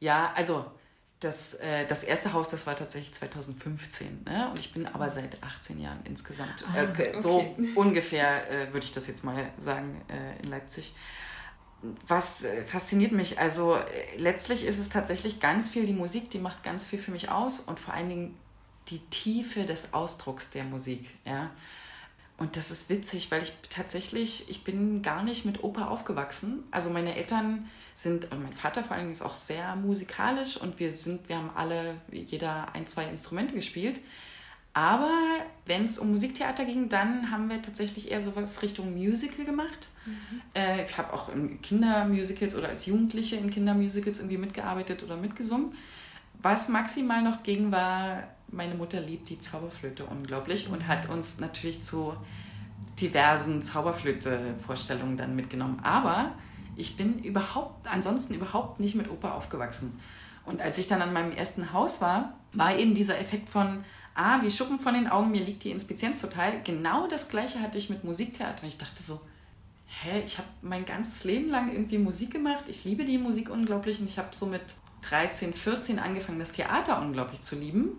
Ja, 0.00 0.30
also 0.34 0.66
das, 1.24 1.54
äh, 1.54 1.86
das 1.86 2.04
erste 2.04 2.32
Haus, 2.32 2.50
das 2.50 2.66
war 2.66 2.76
tatsächlich 2.76 3.14
2015. 3.14 4.24
Ne? 4.24 4.48
Und 4.50 4.58
ich 4.58 4.72
bin 4.72 4.86
aber 4.86 5.10
seit 5.10 5.42
18 5.42 5.80
Jahren 5.80 6.00
insgesamt. 6.04 6.64
Ah, 6.68 6.78
also, 6.78 6.92
okay. 6.92 7.12
So 7.16 7.56
ungefähr 7.74 8.50
äh, 8.50 8.72
würde 8.72 8.84
ich 8.86 8.92
das 8.92 9.06
jetzt 9.06 9.24
mal 9.24 9.50
sagen 9.58 10.00
äh, 10.08 10.42
in 10.42 10.50
Leipzig. 10.50 10.94
Was 12.06 12.44
äh, 12.44 12.64
fasziniert 12.64 13.12
mich? 13.12 13.38
Also 13.38 13.76
äh, 13.76 14.16
letztlich 14.16 14.64
ist 14.64 14.78
es 14.78 14.88
tatsächlich 14.88 15.40
ganz 15.40 15.68
viel 15.68 15.86
die 15.86 15.92
Musik, 15.92 16.30
die 16.30 16.38
macht 16.38 16.62
ganz 16.62 16.84
viel 16.84 16.98
für 16.98 17.10
mich 17.10 17.30
aus 17.30 17.60
und 17.60 17.80
vor 17.80 17.94
allen 17.94 18.08
Dingen 18.08 18.38
die 18.88 18.98
Tiefe 19.10 19.64
des 19.64 19.94
Ausdrucks 19.94 20.50
der 20.50 20.64
Musik. 20.64 21.08
Ja? 21.24 21.50
Und 22.36 22.56
das 22.56 22.70
ist 22.70 22.90
witzig, 22.90 23.30
weil 23.30 23.42
ich 23.42 23.52
tatsächlich, 23.70 24.48
ich 24.48 24.64
bin 24.64 25.02
gar 25.02 25.22
nicht 25.22 25.44
mit 25.44 25.62
Oper 25.62 25.90
aufgewachsen. 25.90 26.64
Also 26.70 26.90
meine 26.90 27.14
Eltern 27.14 27.70
sind, 27.94 28.30
und 28.32 28.42
mein 28.42 28.52
Vater 28.52 28.82
vor 28.82 28.96
allem 28.96 29.12
ist 29.12 29.22
auch 29.22 29.34
sehr 29.34 29.76
musikalisch 29.76 30.56
und 30.56 30.78
wir 30.80 30.90
sind, 30.90 31.28
wir 31.28 31.36
haben 31.36 31.50
alle, 31.54 31.94
jeder 32.10 32.74
ein, 32.74 32.86
zwei 32.86 33.04
Instrumente 33.04 33.54
gespielt. 33.54 34.00
Aber 34.76 35.12
wenn 35.66 35.84
es 35.84 36.00
um 36.00 36.10
Musiktheater 36.10 36.64
ging, 36.64 36.88
dann 36.88 37.30
haben 37.30 37.48
wir 37.48 37.62
tatsächlich 37.62 38.10
eher 38.10 38.20
sowas 38.20 38.60
Richtung 38.60 38.92
Musical 38.92 39.44
gemacht. 39.44 39.90
Mhm. 40.04 40.40
Äh, 40.52 40.84
ich 40.84 40.98
habe 40.98 41.12
auch 41.12 41.28
in 41.32 41.62
Kindermusicals 41.62 42.56
oder 42.56 42.68
als 42.70 42.86
Jugendliche 42.86 43.36
in 43.36 43.50
Kindermusicals 43.50 44.18
irgendwie 44.18 44.38
mitgearbeitet 44.38 45.04
oder 45.04 45.16
mitgesungen. 45.16 45.74
Was 46.42 46.68
maximal 46.68 47.22
noch 47.22 47.44
ging, 47.44 47.70
war, 47.70 48.24
meine 48.48 48.74
Mutter 48.74 49.00
liebt 49.00 49.30
die 49.30 49.38
Zauberflöte 49.38 50.04
unglaublich 50.04 50.68
und 50.68 50.88
hat 50.88 51.08
uns 51.08 51.38
natürlich 51.38 51.80
zu 51.80 52.14
diversen 53.00 53.62
Zauberflöte-Vorstellungen 53.62 55.16
dann 55.16 55.36
mitgenommen. 55.36 55.78
Aber 55.84 56.32
ich 56.76 56.96
bin 56.96 57.18
überhaupt, 57.22 57.86
ansonsten 57.86 58.34
überhaupt 58.34 58.80
nicht 58.80 58.94
mit 58.94 59.10
Oper 59.10 59.34
aufgewachsen. 59.34 59.98
Und 60.46 60.60
als 60.60 60.78
ich 60.78 60.86
dann 60.86 61.02
an 61.02 61.12
meinem 61.12 61.32
ersten 61.32 61.72
Haus 61.72 62.00
war, 62.00 62.34
war 62.52 62.76
eben 62.76 62.94
dieser 62.94 63.18
Effekt 63.18 63.48
von, 63.48 63.84
ah, 64.14 64.42
wie 64.42 64.50
Schuppen 64.50 64.78
von 64.78 64.94
den 64.94 65.08
Augen, 65.08 65.30
mir 65.30 65.42
liegt 65.42 65.64
die 65.64 65.70
Inspizienz 65.70 66.20
total. 66.20 66.62
Genau 66.62 67.06
das 67.06 67.28
gleiche 67.28 67.60
hatte 67.60 67.78
ich 67.78 67.90
mit 67.90 68.04
Musiktheater. 68.04 68.62
Und 68.62 68.68
ich 68.68 68.78
dachte 68.78 69.02
so, 69.02 69.20
hä, 70.02 70.22
ich 70.24 70.38
habe 70.38 70.48
mein 70.62 70.84
ganzes 70.84 71.24
Leben 71.24 71.48
lang 71.48 71.72
irgendwie 71.72 71.98
Musik 71.98 72.32
gemacht. 72.32 72.64
Ich 72.68 72.84
liebe 72.84 73.04
die 73.04 73.18
Musik 73.18 73.50
unglaublich 73.50 74.00
und 74.00 74.08
ich 74.08 74.18
habe 74.18 74.28
so 74.32 74.46
mit 74.46 74.62
13, 75.08 75.54
14 75.54 75.98
angefangen, 75.98 76.38
das 76.38 76.52
Theater 76.52 77.00
unglaublich 77.00 77.40
zu 77.40 77.56
lieben. 77.56 77.92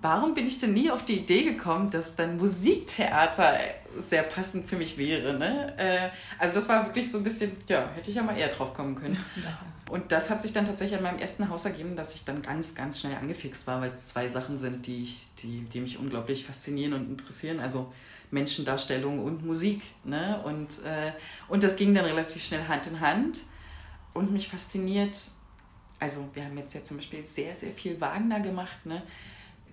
Warum 0.00 0.34
bin 0.34 0.46
ich 0.46 0.58
denn 0.58 0.74
nie 0.74 0.90
auf 0.90 1.04
die 1.04 1.20
Idee 1.20 1.44
gekommen, 1.44 1.90
dass 1.90 2.16
dann 2.16 2.36
Musiktheater 2.36 3.58
sehr 3.98 4.22
passend 4.22 4.68
für 4.68 4.76
mich 4.76 4.98
wäre. 4.98 5.38
Ne? 5.38 5.74
Äh, 5.78 6.10
also 6.38 6.56
das 6.56 6.68
war 6.68 6.86
wirklich 6.86 7.10
so 7.10 7.18
ein 7.18 7.24
bisschen, 7.24 7.56
ja, 7.68 7.90
hätte 7.94 8.10
ich 8.10 8.16
ja 8.16 8.22
mal 8.22 8.36
eher 8.36 8.48
drauf 8.48 8.74
kommen 8.74 8.94
können. 8.94 9.18
Ja. 9.36 9.58
Und 9.88 10.10
das 10.10 10.30
hat 10.30 10.42
sich 10.42 10.52
dann 10.52 10.66
tatsächlich 10.66 10.98
an 10.98 11.04
meinem 11.04 11.18
ersten 11.18 11.48
Haus 11.48 11.64
ergeben, 11.64 11.94
dass 11.94 12.14
ich 12.14 12.24
dann 12.24 12.42
ganz, 12.42 12.74
ganz 12.74 13.00
schnell 13.00 13.16
angefixt 13.16 13.66
war, 13.66 13.80
weil 13.80 13.90
es 13.90 14.08
zwei 14.08 14.28
Sachen 14.28 14.56
sind, 14.56 14.86
die, 14.86 15.04
ich, 15.04 15.28
die, 15.38 15.62
die 15.62 15.80
mich 15.80 15.98
unglaublich 15.98 16.44
faszinieren 16.44 16.92
und 16.92 17.08
interessieren. 17.08 17.60
Also 17.60 17.92
Menschendarstellung 18.30 19.22
und 19.22 19.46
Musik. 19.46 19.82
Ne? 20.04 20.40
Und, 20.44 20.84
äh, 20.84 21.12
und 21.48 21.62
das 21.62 21.76
ging 21.76 21.94
dann 21.94 22.04
relativ 22.04 22.44
schnell 22.44 22.66
Hand 22.66 22.88
in 22.88 23.00
Hand. 23.00 23.42
Und 24.12 24.32
mich 24.32 24.48
fasziniert, 24.48 25.16
also 26.00 26.28
wir 26.34 26.44
haben 26.44 26.56
jetzt 26.58 26.74
ja 26.74 26.82
zum 26.82 26.96
Beispiel 26.96 27.24
sehr, 27.24 27.54
sehr 27.54 27.72
viel 27.72 28.00
Wagner 28.00 28.40
gemacht, 28.40 28.84
ne? 28.86 29.02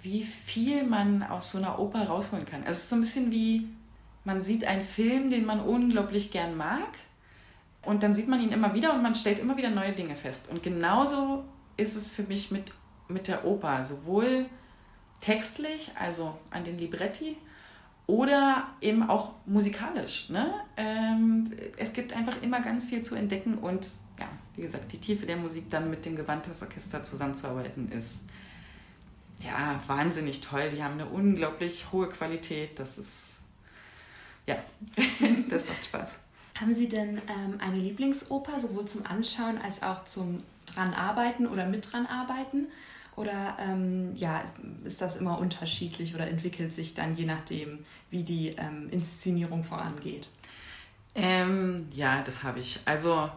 Wie 0.03 0.23
viel 0.23 0.83
man 0.83 1.23
aus 1.23 1.51
so 1.51 1.57
einer 1.57 1.79
Oper 1.79 2.07
rausholen 2.07 2.45
kann. 2.45 2.61
Also 2.61 2.71
es 2.71 2.83
ist 2.83 2.89
so 2.89 2.95
ein 2.95 3.01
bisschen 3.01 3.31
wie, 3.31 3.67
man 4.25 4.41
sieht 4.41 4.65
einen 4.65 4.81
Film, 4.81 5.29
den 5.29 5.45
man 5.45 5.59
unglaublich 5.61 6.31
gern 6.31 6.55
mag 6.57 6.89
und 7.81 8.03
dann 8.03 8.13
sieht 8.13 8.27
man 8.27 8.41
ihn 8.41 8.51
immer 8.51 8.73
wieder 8.73 8.93
und 8.93 9.01
man 9.01 9.15
stellt 9.15 9.39
immer 9.39 9.57
wieder 9.57 9.69
neue 9.69 9.93
Dinge 9.93 10.15
fest. 10.15 10.49
Und 10.49 10.63
genauso 10.63 11.43
ist 11.77 11.95
es 11.95 12.09
für 12.09 12.23
mich 12.23 12.51
mit, 12.51 12.71
mit 13.07 13.27
der 13.27 13.45
Oper, 13.45 13.83
sowohl 13.83 14.45
textlich, 15.21 15.91
also 15.99 16.37
an 16.51 16.63
den 16.63 16.77
Libretti, 16.77 17.37
oder 18.05 18.67
eben 18.81 19.09
auch 19.09 19.31
musikalisch. 19.45 20.29
Ne? 20.29 20.53
Ähm, 20.75 21.53
es 21.77 21.93
gibt 21.93 22.13
einfach 22.13 22.41
immer 22.41 22.61
ganz 22.61 22.85
viel 22.85 23.01
zu 23.01 23.15
entdecken 23.15 23.57
und 23.57 23.91
ja, 24.19 24.27
wie 24.55 24.61
gesagt, 24.61 24.91
die 24.91 24.99
Tiefe 24.99 25.25
der 25.25 25.37
Musik 25.37 25.69
dann 25.69 25.89
mit 25.89 26.05
dem 26.05 26.15
Gewandhausorchester 26.15 27.03
zusammenzuarbeiten 27.03 27.91
ist 27.91 28.29
ja 29.43 29.81
wahnsinnig 29.87 30.41
toll. 30.41 30.69
Die 30.75 30.83
haben 30.83 30.93
eine 30.93 31.05
unglaublich 31.05 31.91
hohe 31.91 32.09
Qualität. 32.09 32.79
Das 32.79 32.97
ist 32.97 33.33
ja, 34.47 34.57
das 35.49 35.67
macht 35.67 35.85
Spaß. 35.85 36.19
Haben 36.59 36.75
Sie 36.75 36.87
denn 36.87 37.17
ähm, 37.17 37.59
eine 37.59 37.77
Lieblingsoper, 37.77 38.59
sowohl 38.59 38.85
zum 38.85 39.05
Anschauen 39.05 39.57
als 39.57 39.81
auch 39.83 40.05
zum 40.05 40.43
dran 40.65 40.93
arbeiten 40.93 41.47
oder 41.47 41.65
mit 41.65 41.91
dran 41.91 42.05
arbeiten? 42.05 42.67
Oder 43.15 43.57
ähm, 43.59 44.15
ja, 44.15 44.43
ist 44.83 45.01
das 45.01 45.17
immer 45.17 45.37
unterschiedlich 45.37 46.15
oder 46.15 46.27
entwickelt 46.27 46.73
sich 46.73 46.93
dann 46.93 47.15
je 47.15 47.25
nachdem, 47.25 47.79
wie 48.09 48.23
die 48.23 48.49
ähm, 48.49 48.89
Inszenierung 48.89 49.63
vorangeht? 49.63 50.29
Ähm, 51.15 51.87
ja, 51.91 52.23
das 52.23 52.43
habe 52.43 52.59
ich. 52.59 52.79
Also 52.85 53.29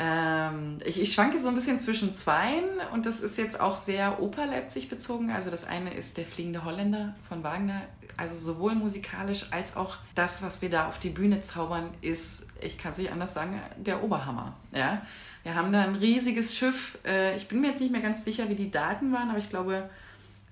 ähm, 0.00 0.78
ich, 0.84 1.00
ich 1.00 1.12
schwanke 1.12 1.40
so 1.40 1.48
ein 1.48 1.56
bisschen 1.56 1.80
zwischen 1.80 2.14
zweien 2.14 2.64
und 2.92 3.04
das 3.04 3.20
ist 3.20 3.36
jetzt 3.36 3.58
auch 3.58 3.76
sehr 3.76 4.22
Oper 4.22 4.46
Leipzig 4.46 4.88
bezogen. 4.88 5.30
Also 5.30 5.50
das 5.50 5.66
eine 5.66 5.92
ist 5.92 6.16
der 6.16 6.24
fliegende 6.24 6.64
Holländer 6.64 7.16
von 7.28 7.42
Wagner. 7.42 7.82
Also 8.16 8.36
sowohl 8.36 8.76
musikalisch 8.76 9.46
als 9.50 9.76
auch 9.76 9.96
das, 10.14 10.42
was 10.42 10.62
wir 10.62 10.70
da 10.70 10.86
auf 10.86 11.00
die 11.00 11.10
Bühne 11.10 11.40
zaubern, 11.40 11.90
ist, 12.00 12.46
ich 12.60 12.78
kann 12.78 12.92
es 12.92 12.98
nicht 12.98 13.10
anders 13.10 13.34
sagen, 13.34 13.60
der 13.76 14.04
Oberhammer. 14.04 14.54
Ja? 14.72 15.02
Wir 15.42 15.56
haben 15.56 15.72
da 15.72 15.82
ein 15.82 15.96
riesiges 15.96 16.56
Schiff. 16.56 16.98
Äh, 17.04 17.36
ich 17.36 17.48
bin 17.48 17.60
mir 17.60 17.68
jetzt 17.68 17.80
nicht 17.80 17.90
mehr 17.90 18.00
ganz 18.00 18.24
sicher, 18.24 18.48
wie 18.48 18.54
die 18.54 18.70
Daten 18.70 19.12
waren, 19.12 19.30
aber 19.30 19.38
ich 19.38 19.50
glaube 19.50 19.90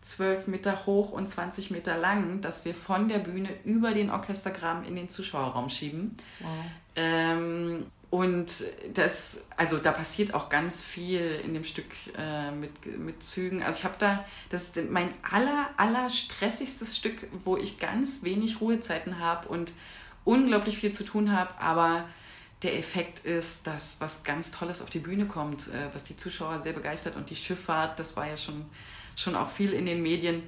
12 0.03 0.49
Meter 0.49 0.87
hoch 0.87 1.13
und 1.13 1.29
20 1.29 1.71
Meter 1.71 1.97
lang, 1.97 2.41
dass 2.41 2.65
wir 2.65 2.75
von 2.75 3.09
der 3.09 3.19
Bühne 3.19 3.49
über 3.65 3.95
den 3.95 4.11
Orchestergraben 4.11 4.85
in 4.85 4.97
den 4.97 5.09
Zuschauerraum 5.09 5.71
schieben. 5.71 6.17
Wow. 6.41 6.51
Ähm, 6.97 7.87
und 8.11 8.65
das, 8.95 9.43
also 9.57 9.79
da 9.79 9.91
passiert 9.91 10.33
auch 10.33 10.49
ganz 10.49 10.83
viel 10.85 11.41
in 11.45 11.55
dem 11.55 11.65
Stück 11.65 11.87
äh, 12.17 12.53
mit, 12.53 12.99
mit 12.99 13.23
Zügen. 13.23 13.63
Also 13.63 13.81
ich 13.81 13.85
habe 13.85 13.97
da, 13.99 14.25
das 14.49 14.65
ist 14.65 14.91
mein 14.91 15.13
aller, 15.29 15.69
aller 15.77 16.09
stressigstes 16.09 16.97
Stück, 16.97 17.27
wo 17.45 17.57
ich 17.57 17.79
ganz 17.79 18.23
wenig 18.23 18.61
Ruhezeiten 18.61 19.19
habe 19.19 19.49
und 19.49 19.73
unglaublich 20.25 20.79
viel 20.79 20.93
zu 20.93 21.05
tun 21.05 21.33
habe, 21.33 21.59
aber 21.61 22.05
der 22.63 22.79
Effekt 22.79 23.21
ist, 23.21 23.67
dass 23.67 24.01
was 24.01 24.25
ganz 24.25 24.51
Tolles 24.51 24.81
auf 24.83 24.91
die 24.91 24.99
Bühne 24.99 25.27
kommt, 25.27 25.69
äh, 25.69 25.93
was 25.93 26.05
die 26.05 26.17
Zuschauer 26.17 26.61
sehr 26.61 26.73
begeistert 26.73 27.17
und 27.17 27.29
die 27.29 27.37
Schifffahrt, 27.37 27.99
das 27.99 28.17
war 28.17 28.29
ja 28.29 28.37
schon, 28.37 28.65
schon 29.15 29.35
auch 29.35 29.51
viel 29.51 29.73
in 29.73 29.85
den 29.85 30.01
Medien 30.03 30.43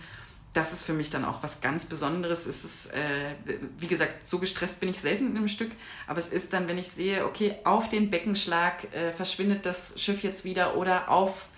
das 0.55 0.73
ist 0.73 0.83
für 0.83 0.93
mich 0.93 1.11
dann 1.11 1.25
auch 1.25 1.43
was 1.43 1.61
ganz 1.61 1.87
Besonderes. 1.87 2.47
Es 2.47 2.65
ist, 2.65 2.87
äh, 2.93 3.35
wie 3.79 3.87
gesagt, 3.87 4.27
so 4.27 4.39
gestresst 4.39 4.81
bin 4.81 4.89
ich 4.89 5.01
selten 5.01 5.27
in 5.27 5.37
einem 5.37 5.49
Stück, 5.49 5.71
aber 6.07 6.19
es 6.19 6.29
ist 6.29 6.53
dann, 6.53 6.69
wenn 6.69 6.79
ich 6.79 6.91
sehe, 6.91 7.25
okay, 7.27 7.57
auf 7.65 7.89
den 7.89 8.11
Beckenschlag 8.11 8.93
äh, 8.95 9.13
verschwindet 9.13 9.67
das 9.67 10.01
Schiff 10.01 10.23
jetzt 10.23 10.45
wieder 10.45 10.77
oder 10.77 11.11
auf 11.11 11.49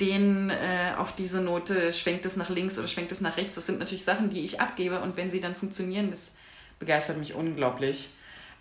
den, 0.00 0.50
äh, 0.50 0.92
auf 0.96 1.14
diese 1.14 1.40
Note 1.40 1.92
schwenkt 1.92 2.24
es 2.26 2.36
nach 2.36 2.50
links 2.50 2.78
oder 2.78 2.86
schwenkt 2.86 3.10
es 3.12 3.20
nach 3.20 3.36
rechts. 3.36 3.56
Das 3.56 3.66
sind 3.66 3.78
natürlich 3.78 4.04
Sachen, 4.04 4.30
die 4.30 4.44
ich 4.44 4.60
abgebe 4.60 5.00
und 5.00 5.16
wenn 5.16 5.30
sie 5.30 5.40
dann 5.40 5.56
funktionieren, 5.56 6.10
das 6.10 6.32
begeistert 6.78 7.18
mich 7.18 7.34
unglaublich. 7.34 8.10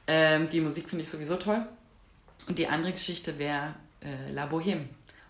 Ähm, 0.08 0.50
die 0.50 0.62
Musik 0.62 0.90
finde 0.90 1.04
ich 1.04 1.10
sowieso 1.10 1.36
toll. 1.36 1.66
Und 2.48 2.58
die 2.58 2.68
andere 2.68 2.94
Geschichte 2.94 3.38
wäre 3.38 3.76
äh, 4.02 4.32
La 4.32 4.48
Bohème 4.48 4.86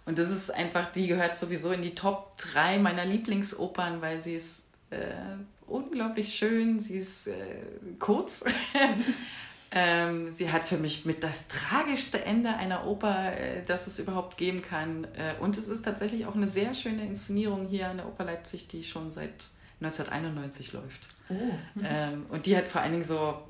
und 0.07 0.17
das 0.17 0.29
ist 0.29 0.49
einfach, 0.51 0.89
die 0.89 1.07
gehört 1.07 1.35
sowieso 1.35 1.73
in 1.73 1.81
die 1.81 1.93
Top 1.93 2.37
3 2.37 2.79
meiner 2.79 3.03
Lieblingsopern, 3.03 4.01
weil 4.01 4.21
sie 4.21 4.35
ist 4.35 4.69
äh, 4.89 4.97
unglaublich 5.67 6.33
schön, 6.33 6.79
sie 6.79 6.95
ist 6.95 7.27
äh, 7.27 7.33
kurz. 7.99 8.45
ähm, 9.71 10.27
sie 10.27 10.49
hat 10.49 10.63
für 10.63 10.77
mich 10.77 11.03
mit 11.03 11.25
das 11.25 11.49
tragischste 11.49 12.23
Ende 12.23 12.55
einer 12.55 12.87
Oper, 12.87 13.37
äh, 13.37 13.65
das 13.65 13.87
es 13.87 13.99
überhaupt 13.99 14.37
geben 14.37 14.61
kann. 14.61 15.03
Äh, 15.03 15.41
und 15.41 15.57
es 15.57 15.67
ist 15.67 15.83
tatsächlich 15.83 16.25
auch 16.25 16.35
eine 16.35 16.47
sehr 16.47 16.73
schöne 16.73 17.05
Inszenierung 17.05 17.67
hier 17.67 17.89
an 17.89 17.97
der 17.97 18.07
Oper 18.07 18.23
Leipzig, 18.23 18.69
die 18.69 18.83
schon 18.83 19.11
seit 19.11 19.49
1991 19.81 20.71
läuft. 20.71 21.05
Oh. 21.27 21.33
Mhm. 21.75 21.85
Ähm, 21.85 22.25
und 22.29 22.45
die 22.45 22.55
hat 22.55 22.69
vor 22.69 22.79
allen 22.79 22.93
Dingen 22.93 23.03
so 23.03 23.41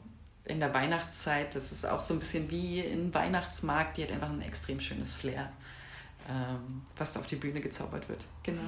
in 0.43 0.59
der 0.59 0.73
Weihnachtszeit, 0.73 1.53
das 1.53 1.71
ist 1.71 1.85
auch 1.85 1.99
so 1.99 2.15
ein 2.15 2.19
bisschen 2.19 2.49
wie 2.49 2.81
ein 2.81 3.13
Weihnachtsmarkt, 3.13 3.97
die 3.97 4.03
hat 4.03 4.11
einfach 4.11 4.31
ein 4.31 4.41
extrem 4.41 4.79
schönes 4.79 5.13
Flair 5.13 5.51
ähm, 6.29 6.81
was 6.97 7.13
da 7.13 7.19
auf 7.19 7.27
die 7.27 7.35
Bühne 7.35 7.59
gezaubert 7.59 8.07
wird. 8.09 8.25
Genau. 8.43 8.61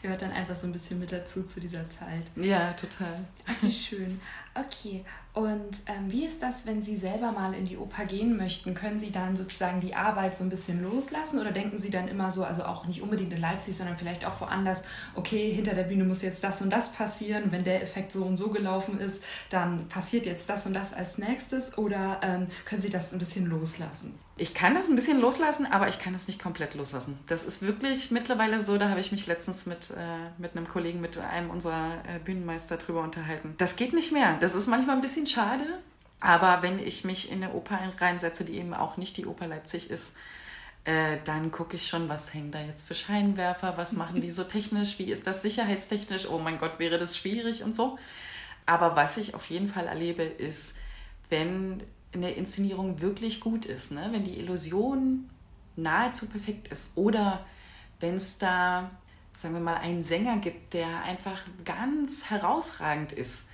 Gehört 0.00 0.22
dann 0.22 0.30
einfach 0.30 0.54
so 0.54 0.66
ein 0.66 0.72
bisschen 0.72 0.98
mit 1.00 1.10
dazu 1.12 1.42
zu 1.44 1.60
dieser 1.60 1.88
Zeit. 1.88 2.24
Ja, 2.36 2.72
total. 2.72 3.24
Wie 3.60 3.70
schön. 3.70 4.20
Okay, 4.54 5.04
und 5.34 5.84
ähm, 5.86 6.12
wie 6.12 6.26
ist 6.26 6.42
das, 6.42 6.66
wenn 6.66 6.82
Sie 6.82 6.94
selber 6.94 7.32
mal 7.32 7.54
in 7.54 7.64
die 7.64 7.78
Oper 7.78 8.04
gehen 8.04 8.36
möchten? 8.36 8.74
Können 8.74 9.00
Sie 9.00 9.10
dann 9.10 9.34
sozusagen 9.34 9.80
die 9.80 9.94
Arbeit 9.94 10.34
so 10.34 10.44
ein 10.44 10.50
bisschen 10.50 10.82
loslassen 10.82 11.40
oder 11.40 11.52
denken 11.52 11.78
Sie 11.78 11.88
dann 11.88 12.06
immer 12.06 12.30
so, 12.30 12.44
also 12.44 12.64
auch 12.64 12.84
nicht 12.86 13.00
unbedingt 13.00 13.32
in 13.32 13.40
Leipzig, 13.40 13.74
sondern 13.74 13.96
vielleicht 13.96 14.26
auch 14.26 14.42
woanders, 14.42 14.82
okay, 15.14 15.50
hinter 15.50 15.74
der 15.74 15.84
Bühne 15.84 16.04
muss 16.04 16.20
jetzt 16.20 16.44
das 16.44 16.60
und 16.60 16.68
das 16.68 16.92
passieren, 16.92 17.50
wenn 17.50 17.64
der 17.64 17.82
Effekt 17.82 18.12
so 18.12 18.24
und 18.24 18.36
so 18.36 18.50
gelaufen 18.50 19.00
ist, 19.00 19.24
dann 19.48 19.88
passiert 19.88 20.26
jetzt 20.26 20.50
das 20.50 20.66
und 20.66 20.74
das 20.74 20.92
als 20.92 21.16
nächstes 21.16 21.78
oder 21.78 22.20
ähm, 22.22 22.48
können 22.66 22.82
Sie 22.82 22.90
das 22.90 23.14
ein 23.14 23.18
bisschen 23.18 23.46
loslassen? 23.46 24.18
Ich 24.38 24.54
kann 24.54 24.74
das 24.74 24.88
ein 24.88 24.96
bisschen 24.96 25.20
loslassen, 25.20 25.66
aber 25.70 25.88
ich 25.88 25.98
kann 25.98 26.14
es 26.14 26.26
nicht 26.26 26.42
komplett 26.42 26.74
loslassen. 26.74 27.18
Das 27.26 27.44
ist 27.44 27.62
wirklich 27.62 28.10
mittlerweile 28.10 28.62
so, 28.62 28.78
da 28.78 28.88
habe 28.88 28.98
ich 28.98 29.12
mich 29.12 29.26
letztens 29.26 29.66
mit, 29.66 29.90
äh, 29.90 29.94
mit 30.38 30.56
einem 30.56 30.66
Kollegen, 30.66 31.00
mit 31.00 31.18
einem 31.18 31.50
unserer 31.50 32.02
äh, 32.08 32.18
Bühnenmeister 32.18 32.78
drüber 32.78 33.02
unterhalten. 33.02 33.54
Das 33.58 33.76
geht 33.76 33.92
nicht 33.92 34.10
mehr. 34.10 34.38
Das 34.42 34.56
ist 34.56 34.66
manchmal 34.66 34.96
ein 34.96 35.02
bisschen 35.02 35.28
schade, 35.28 35.62
aber 36.18 36.62
wenn 36.62 36.80
ich 36.80 37.04
mich 37.04 37.30
in 37.30 37.44
eine 37.44 37.52
Oper 37.52 37.78
reinsetze, 38.00 38.44
die 38.44 38.56
eben 38.56 38.74
auch 38.74 38.96
nicht 38.96 39.16
die 39.16 39.26
Oper 39.26 39.46
Leipzig 39.46 39.88
ist, 39.88 40.16
äh, 40.84 41.18
dann 41.22 41.52
gucke 41.52 41.76
ich 41.76 41.86
schon, 41.86 42.08
was 42.08 42.34
hängen 42.34 42.50
da 42.50 42.60
jetzt 42.60 42.84
für 42.84 42.96
Scheinwerfer, 42.96 43.76
was 43.76 43.92
machen 43.92 44.20
die 44.20 44.32
so 44.32 44.42
technisch, 44.42 44.98
wie 44.98 45.12
ist 45.12 45.28
das 45.28 45.42
sicherheitstechnisch, 45.42 46.28
oh 46.28 46.40
mein 46.40 46.58
Gott, 46.58 46.80
wäre 46.80 46.98
das 46.98 47.16
schwierig 47.16 47.62
und 47.62 47.76
so. 47.76 48.00
Aber 48.66 48.96
was 48.96 49.16
ich 49.16 49.36
auf 49.36 49.48
jeden 49.48 49.68
Fall 49.68 49.86
erlebe, 49.86 50.24
ist, 50.24 50.74
wenn 51.28 51.80
eine 52.12 52.32
Inszenierung 52.32 53.00
wirklich 53.00 53.38
gut 53.38 53.64
ist, 53.64 53.92
ne? 53.92 54.08
wenn 54.10 54.24
die 54.24 54.40
Illusion 54.40 55.30
nahezu 55.76 56.28
perfekt 56.28 56.66
ist 56.66 56.96
oder 56.96 57.46
wenn 58.00 58.16
es 58.16 58.38
da, 58.38 58.90
sagen 59.34 59.54
wir 59.54 59.60
mal, 59.60 59.76
einen 59.76 60.02
Sänger 60.02 60.38
gibt, 60.38 60.74
der 60.74 61.04
einfach 61.04 61.40
ganz 61.64 62.28
herausragend 62.28 63.12
ist, 63.12 63.44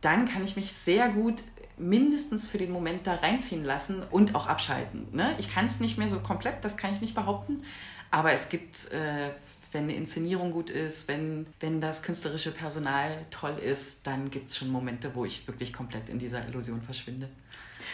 dann 0.00 0.26
kann 0.26 0.44
ich 0.44 0.56
mich 0.56 0.72
sehr 0.72 1.08
gut 1.08 1.42
mindestens 1.78 2.46
für 2.46 2.58
den 2.58 2.70
Moment 2.70 3.06
da 3.06 3.16
reinziehen 3.16 3.64
lassen 3.64 4.02
und 4.10 4.34
auch 4.34 4.46
abschalten. 4.46 5.08
Ne? 5.12 5.34
Ich 5.38 5.52
kann 5.52 5.66
es 5.66 5.80
nicht 5.80 5.98
mehr 5.98 6.08
so 6.08 6.20
komplett, 6.20 6.64
das 6.64 6.76
kann 6.76 6.92
ich 6.92 7.00
nicht 7.00 7.14
behaupten, 7.14 7.62
aber 8.10 8.32
es 8.32 8.48
gibt, 8.48 8.90
äh, 8.92 9.30
wenn 9.72 9.84
eine 9.84 9.94
Inszenierung 9.94 10.52
gut 10.52 10.70
ist, 10.70 11.08
wenn, 11.08 11.46
wenn 11.60 11.80
das 11.80 12.02
künstlerische 12.02 12.50
Personal 12.50 13.10
toll 13.30 13.58
ist, 13.62 14.06
dann 14.06 14.30
gibt 14.30 14.48
es 14.48 14.56
schon 14.56 14.70
Momente, 14.70 15.14
wo 15.14 15.24
ich 15.24 15.46
wirklich 15.46 15.72
komplett 15.72 16.08
in 16.08 16.18
dieser 16.18 16.46
Illusion 16.48 16.80
verschwinde. 16.80 17.28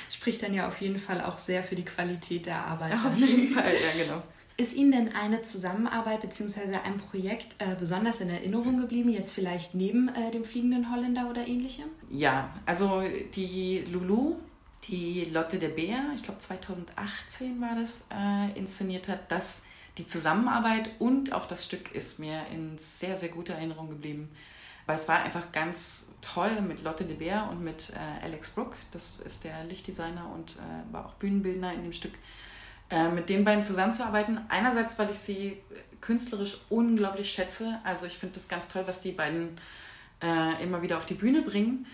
Spricht 0.08 0.42
dann 0.42 0.54
ja 0.54 0.68
auf 0.68 0.80
jeden 0.80 0.98
Fall 0.98 1.20
auch 1.20 1.38
sehr 1.38 1.62
für 1.64 1.74
die 1.74 1.84
Qualität 1.84 2.46
der 2.46 2.64
Arbeit. 2.64 2.92
Auf 2.94 3.16
jeden 3.16 3.52
Fall, 3.52 3.74
ja 3.74 4.04
genau. 4.04 4.22
Ist 4.56 4.74
Ihnen 4.74 4.92
denn 4.92 5.14
eine 5.14 5.42
Zusammenarbeit 5.42 6.20
bzw. 6.20 6.76
ein 6.84 6.98
Projekt 6.98 7.56
äh, 7.58 7.74
besonders 7.78 8.20
in 8.20 8.28
Erinnerung 8.28 8.78
geblieben, 8.78 9.08
jetzt 9.08 9.32
vielleicht 9.32 9.74
neben 9.74 10.08
äh, 10.08 10.30
dem 10.30 10.44
fliegenden 10.44 10.92
Holländer 10.92 11.30
oder 11.30 11.46
ähnlichem? 11.46 11.86
Ja, 12.10 12.54
also 12.66 13.02
die 13.34 13.84
Lulu, 13.90 14.36
die 14.88 15.26
Lotte 15.32 15.58
der 15.58 15.68
Bär, 15.68 16.10
ich 16.14 16.22
glaube 16.22 16.38
2018 16.38 17.60
war 17.60 17.76
das, 17.76 18.06
äh, 18.14 18.58
inszeniert 18.58 19.08
hat, 19.08 19.30
das, 19.30 19.62
die 19.96 20.06
Zusammenarbeit 20.06 20.90
und 20.98 21.32
auch 21.32 21.46
das 21.46 21.64
Stück 21.64 21.94
ist 21.94 22.18
mir 22.18 22.42
in 22.52 22.76
sehr, 22.76 23.16
sehr 23.16 23.30
guter 23.30 23.54
Erinnerung 23.54 23.88
geblieben. 23.88 24.28
Weil 24.84 24.96
es 24.96 25.06
war 25.06 25.22
einfach 25.22 25.52
ganz 25.52 26.10
toll 26.20 26.60
mit 26.60 26.82
Lotte 26.82 27.04
de 27.04 27.16
Beer 27.16 27.48
und 27.50 27.62
mit 27.62 27.90
äh, 27.90 28.24
Alex 28.24 28.50
Brook, 28.50 28.74
das 28.90 29.20
ist 29.24 29.44
der 29.44 29.64
Lichtdesigner 29.64 30.30
und 30.34 30.56
äh, 30.56 30.92
war 30.92 31.06
auch 31.06 31.14
Bühnenbildner 31.14 31.72
in 31.72 31.84
dem 31.84 31.92
Stück, 31.92 32.14
äh, 32.92 33.08
mit 33.08 33.30
den 33.30 33.42
beiden 33.42 33.62
zusammenzuarbeiten. 33.62 34.38
Einerseits, 34.50 34.98
weil 34.98 35.08
ich 35.08 35.16
sie 35.16 35.56
künstlerisch 36.02 36.58
unglaublich 36.68 37.32
schätze. 37.32 37.78
Also 37.84 38.04
ich 38.04 38.18
finde 38.18 38.34
das 38.34 38.48
ganz 38.48 38.68
toll, 38.68 38.82
was 38.84 39.00
die 39.00 39.12
beiden 39.12 39.58
äh, 40.22 40.62
immer 40.62 40.82
wieder 40.82 40.98
auf 40.98 41.06
die 41.06 41.14
Bühne 41.14 41.40
bringen. 41.40 41.86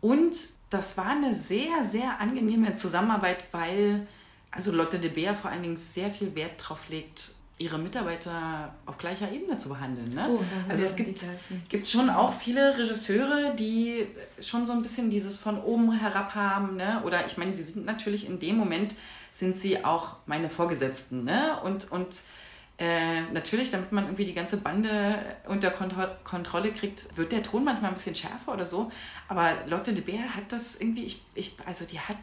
Und 0.00 0.36
das 0.70 0.96
war 0.96 1.06
eine 1.06 1.32
sehr, 1.32 1.82
sehr 1.82 2.20
angenehme 2.20 2.72
Zusammenarbeit, 2.74 3.38
weil 3.50 4.06
also 4.52 4.70
Lotte 4.70 5.00
de 5.00 5.10
Beer 5.10 5.34
vor 5.34 5.50
allen 5.50 5.62
Dingen 5.62 5.76
sehr 5.76 6.08
viel 6.08 6.36
Wert 6.36 6.52
drauf 6.58 6.88
legt, 6.88 7.32
ihre 7.58 7.78
Mitarbeiter 7.78 8.74
auf 8.86 8.96
gleicher 8.98 9.32
Ebene 9.32 9.56
zu 9.56 9.68
behandeln. 9.68 10.14
Ne? 10.14 10.28
Oh, 10.30 10.40
also 10.68 10.84
es 10.84 10.94
gibt, 10.94 11.24
gibt 11.68 11.88
schon 11.88 12.10
auch 12.10 12.32
viele 12.32 12.78
Regisseure, 12.78 13.56
die 13.56 14.06
schon 14.40 14.66
so 14.66 14.72
ein 14.72 14.82
bisschen 14.82 15.10
dieses 15.10 15.38
von 15.38 15.60
oben 15.60 15.90
herab 15.92 16.36
haben. 16.36 16.76
Ne? 16.76 17.02
Oder 17.04 17.26
ich 17.26 17.36
meine, 17.36 17.54
sie 17.54 17.64
sind 17.64 17.86
natürlich 17.86 18.28
in 18.28 18.38
dem 18.38 18.56
Moment, 18.56 18.94
sind 19.34 19.56
sie 19.56 19.84
auch 19.84 20.14
meine 20.26 20.48
Vorgesetzten. 20.48 21.24
Ne? 21.24 21.58
Und, 21.64 21.90
und 21.90 22.20
äh, 22.78 23.22
natürlich, 23.32 23.68
damit 23.68 23.90
man 23.90 24.04
irgendwie 24.04 24.26
die 24.26 24.32
ganze 24.32 24.58
Bande 24.58 25.18
unter 25.48 25.72
Kontro 25.72 26.06
Kontrolle 26.22 26.70
kriegt, 26.70 27.16
wird 27.16 27.32
der 27.32 27.42
Ton 27.42 27.64
manchmal 27.64 27.90
ein 27.90 27.94
bisschen 27.94 28.14
schärfer 28.14 28.52
oder 28.52 28.64
so. 28.64 28.92
Aber 29.26 29.54
Lotte 29.66 29.92
de 29.92 30.04
Beer 30.04 30.36
hat 30.36 30.52
das 30.52 30.76
irgendwie, 30.76 31.04
ich, 31.04 31.20
ich, 31.34 31.56
also 31.66 31.84
die 31.84 31.98
hat 31.98 32.16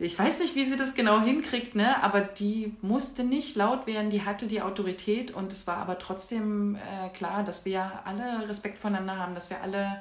ich 0.00 0.16
weiß 0.16 0.40
nicht, 0.40 0.54
wie 0.54 0.64
sie 0.64 0.76
das 0.76 0.94
genau 0.94 1.20
hinkriegt, 1.20 1.74
ne? 1.74 2.00
aber 2.04 2.20
die 2.20 2.76
musste 2.82 3.24
nicht 3.24 3.56
laut 3.56 3.88
werden, 3.88 4.10
die 4.10 4.24
hatte 4.24 4.46
die 4.46 4.62
Autorität 4.62 5.32
und 5.32 5.52
es 5.52 5.66
war 5.66 5.78
aber 5.78 5.98
trotzdem 5.98 6.76
äh, 6.76 7.08
klar, 7.08 7.42
dass 7.42 7.64
wir 7.64 8.02
alle 8.04 8.48
Respekt 8.48 8.78
voneinander 8.78 9.16
haben, 9.16 9.34
dass 9.34 9.50
wir 9.50 9.60
alle 9.60 10.00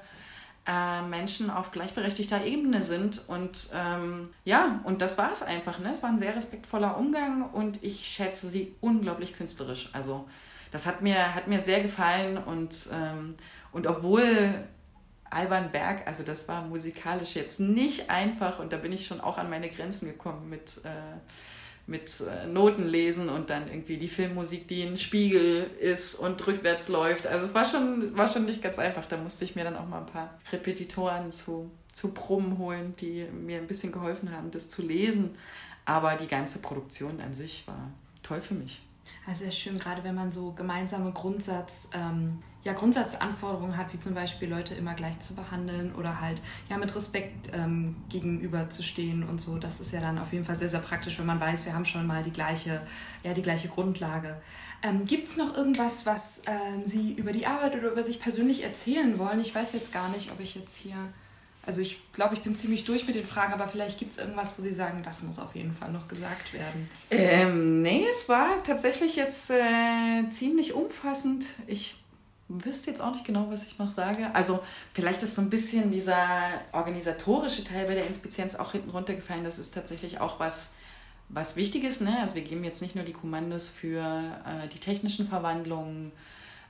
äh, 0.68 1.02
Menschen 1.02 1.50
auf 1.50 1.72
gleichberechtigter 1.72 2.44
Ebene 2.44 2.84
sind 2.84 3.24
und 3.28 3.70
ähm, 3.74 4.30
ja, 4.44 4.82
und 4.84 5.02
das 5.02 5.18
war 5.18 5.32
es 5.32 5.42
einfach. 5.42 5.80
Ne? 5.80 5.92
Es 5.94 6.04
war 6.04 6.10
ein 6.10 6.20
sehr 6.20 6.36
respektvoller 6.36 6.98
Umgang 6.98 7.50
und 7.52 7.84
ich 7.84 8.06
schätze 8.06 8.48
sie 8.48 8.76
unglaublich 8.82 9.34
künstlerisch. 9.34 9.90
Also 9.94 10.28
das 10.72 10.86
hat 10.86 11.02
mir, 11.02 11.36
hat 11.36 11.48
mir 11.48 11.62
sehr 11.62 11.82
gefallen 11.82 12.38
und, 12.38 12.90
ähm, 12.92 13.36
und 13.72 13.88
obwohl 13.88 14.54
Alban 15.30 15.72
Berg, 15.72 16.06
also 16.06 16.24
das 16.24 16.48
war 16.48 16.64
musikalisch 16.64 17.36
jetzt 17.36 17.60
nicht 17.60 18.10
einfach 18.10 18.60
und 18.60 18.74
da 18.74 18.78
bin 18.78 18.92
ich 18.92 19.06
schon 19.06 19.22
auch 19.22 19.38
an 19.38 19.50
meine 19.50 19.70
Grenzen 19.70 20.08
gekommen 20.08 20.50
mit, 20.50 20.82
äh, 20.84 20.90
mit 21.88 22.22
äh, 22.22 22.46
Noten 22.48 22.86
lesen 22.86 23.30
und 23.30 23.50
dann 23.50 23.68
irgendwie 23.68 23.98
die 23.98 24.10
Filmmusik, 24.10 24.68
die 24.68 24.84
ein 24.84 24.98
Spiegel 24.98 25.72
ist 25.80 26.16
und 26.16 26.46
rückwärts 26.46 26.90
läuft. 26.90 27.26
Also 27.26 27.46
es 27.46 27.56
war 27.56 27.66
schon, 27.66 28.16
war 28.18 28.28
schon 28.28 28.46
nicht 28.46 28.62
ganz 28.62 28.78
einfach. 28.78 29.08
Da 29.08 29.18
musste 29.18 29.46
ich 29.46 29.56
mir 29.56 29.64
dann 29.64 29.78
auch 29.78 29.88
mal 29.88 30.02
ein 30.02 30.06
paar 30.06 30.38
Repetitoren 30.52 31.32
zu, 31.32 31.72
zu 31.94 32.14
Proben 32.14 32.58
holen, 32.58 32.94
die 33.00 33.26
mir 33.32 33.58
ein 33.58 33.68
bisschen 33.68 33.94
geholfen 33.94 34.32
haben, 34.32 34.52
das 34.52 34.68
zu 34.68 34.82
lesen. 34.82 35.36
Aber 35.86 36.16
die 36.16 36.28
ganze 36.28 36.60
Produktion 36.60 37.22
an 37.22 37.34
sich 37.34 37.66
war 37.68 37.90
toll 38.22 38.42
für 38.42 38.56
mich. 38.56 38.82
Also 39.26 39.46
sehr 39.46 39.54
schön, 39.54 39.80
gerade 39.80 40.04
wenn 40.04 40.16
man 40.16 40.34
so 40.34 40.52
gemeinsame 40.52 41.14
Grundsatz, 41.14 41.90
ähm, 41.94 42.40
ja, 42.68 42.74
Grundsatzanforderungen 42.74 43.78
hat, 43.78 43.94
wie 43.94 44.00
zum 44.00 44.14
Beispiel 44.14 44.50
Leute 44.50 44.76
immer 44.76 44.94
gleich 44.94 45.20
zu 45.20 45.36
behandeln 45.36 45.96
oder 45.96 46.20
halt 46.20 46.42
ja 46.70 46.78
mit 46.78 46.94
Respekt 46.94 47.50
ähm, 47.54 47.96
gegenüberzustehen 48.10 49.24
und 49.24 49.40
so. 49.40 49.58
Das 49.58 49.80
ist 49.80 49.94
ja 49.94 50.02
dann 50.02 50.20
auf 50.20 50.34
jeden 50.34 50.44
Fall 50.44 50.56
sehr, 50.56 50.68
sehr 50.68 50.82
praktisch, 50.82 51.18
wenn 51.18 51.26
man 51.26 51.40
weiß, 51.40 51.66
wir 51.66 51.74
haben 51.74 51.86
schon 51.86 52.06
mal 52.06 52.24
die 52.24 52.32
gleiche, 52.32 52.82
ja, 53.24 53.34
die 53.34 53.42
gleiche 53.42 53.70
Grundlage. 53.70 54.42
Ähm, 54.84 55.06
Gibt 55.06 55.30
es 55.30 55.38
noch 55.38 55.56
irgendwas, 55.56 56.06
was 56.06 56.42
ähm, 56.46 56.86
Sie 56.86 57.14
über 57.14 57.32
die 57.32 57.48
Arbeit 57.48 57.74
oder 57.76 57.90
über 57.90 58.04
sich 58.04 58.20
persönlich 58.20 58.64
erzählen 58.64 59.18
wollen? 59.18 59.40
Ich 59.40 59.56
weiß 59.56 59.72
jetzt 59.72 59.94
gar 59.94 60.10
nicht, 60.10 60.30
ob 60.32 60.42
ich 60.42 60.54
jetzt 60.54 60.76
hier 60.76 60.98
also 61.66 61.82
ich 61.82 62.00
glaube, 62.14 62.34
ich 62.34 62.42
bin 62.44 62.56
ziemlich 62.56 62.86
durch 62.86 63.06
mit 63.08 63.16
den 63.18 63.26
Fragen, 63.26 63.52
aber 63.52 63.68
vielleicht 63.68 64.00
gibt 64.00 64.14
es 64.14 64.18
irgendwas, 64.18 64.58
wo 64.58 64.62
Sie 64.62 64.72
sagen, 64.72 65.02
das 65.04 65.22
muss 65.22 65.38
auf 65.38 65.54
jeden 65.54 65.74
Fall 65.74 65.92
noch 65.92 66.08
gesagt 66.08 66.54
werden. 66.54 66.90
Ähm, 67.12 67.82
nee, 67.82 68.06
es 68.10 68.30
war 68.30 68.64
tatsächlich 68.64 69.18
jetzt 69.18 69.52
äh, 69.52 70.30
ziemlich 70.30 70.72
umfassend. 70.72 71.46
Ich 71.68 71.98
wüsste 72.50 72.92
jetzt 72.92 73.02
auch 73.02 73.12
nicht 73.12 73.26
genau, 73.26 73.48
was 73.50 73.68
ich 73.68 73.78
noch 73.78 73.90
sage. 73.90 74.34
Also 74.34 74.60
vielleicht 74.94 75.22
ist 75.24 75.36
so 75.36 75.42
ein 75.42 75.50
bisschen 75.50 75.92
dieser 75.92 76.18
organisatorische 76.72 77.64
Teil 77.64 77.86
bei 77.88 77.94
der 77.94 78.08
Inspizienz 78.08 78.56
auch 78.56 78.72
hinten 78.72 78.90
runtergefallen. 78.90 79.44
Das 79.44 79.60
ist 79.60 79.74
tatsächlich 79.74 80.20
auch 80.20 80.40
was, 80.40 80.76
was 81.30 81.56
Wichtiges. 81.56 82.02
Ne? 82.02 82.18
Also 82.22 82.36
wir 82.36 82.44
geben 82.44 82.64
jetzt 82.64 82.82
nicht 82.82 82.96
nur 82.96 83.04
die 83.04 83.14
Kommandos 83.14 83.68
für 83.68 84.02
äh, 84.02 84.68
die 84.70 84.80
technischen 84.80 85.28
Verwandlungen, 85.28 86.12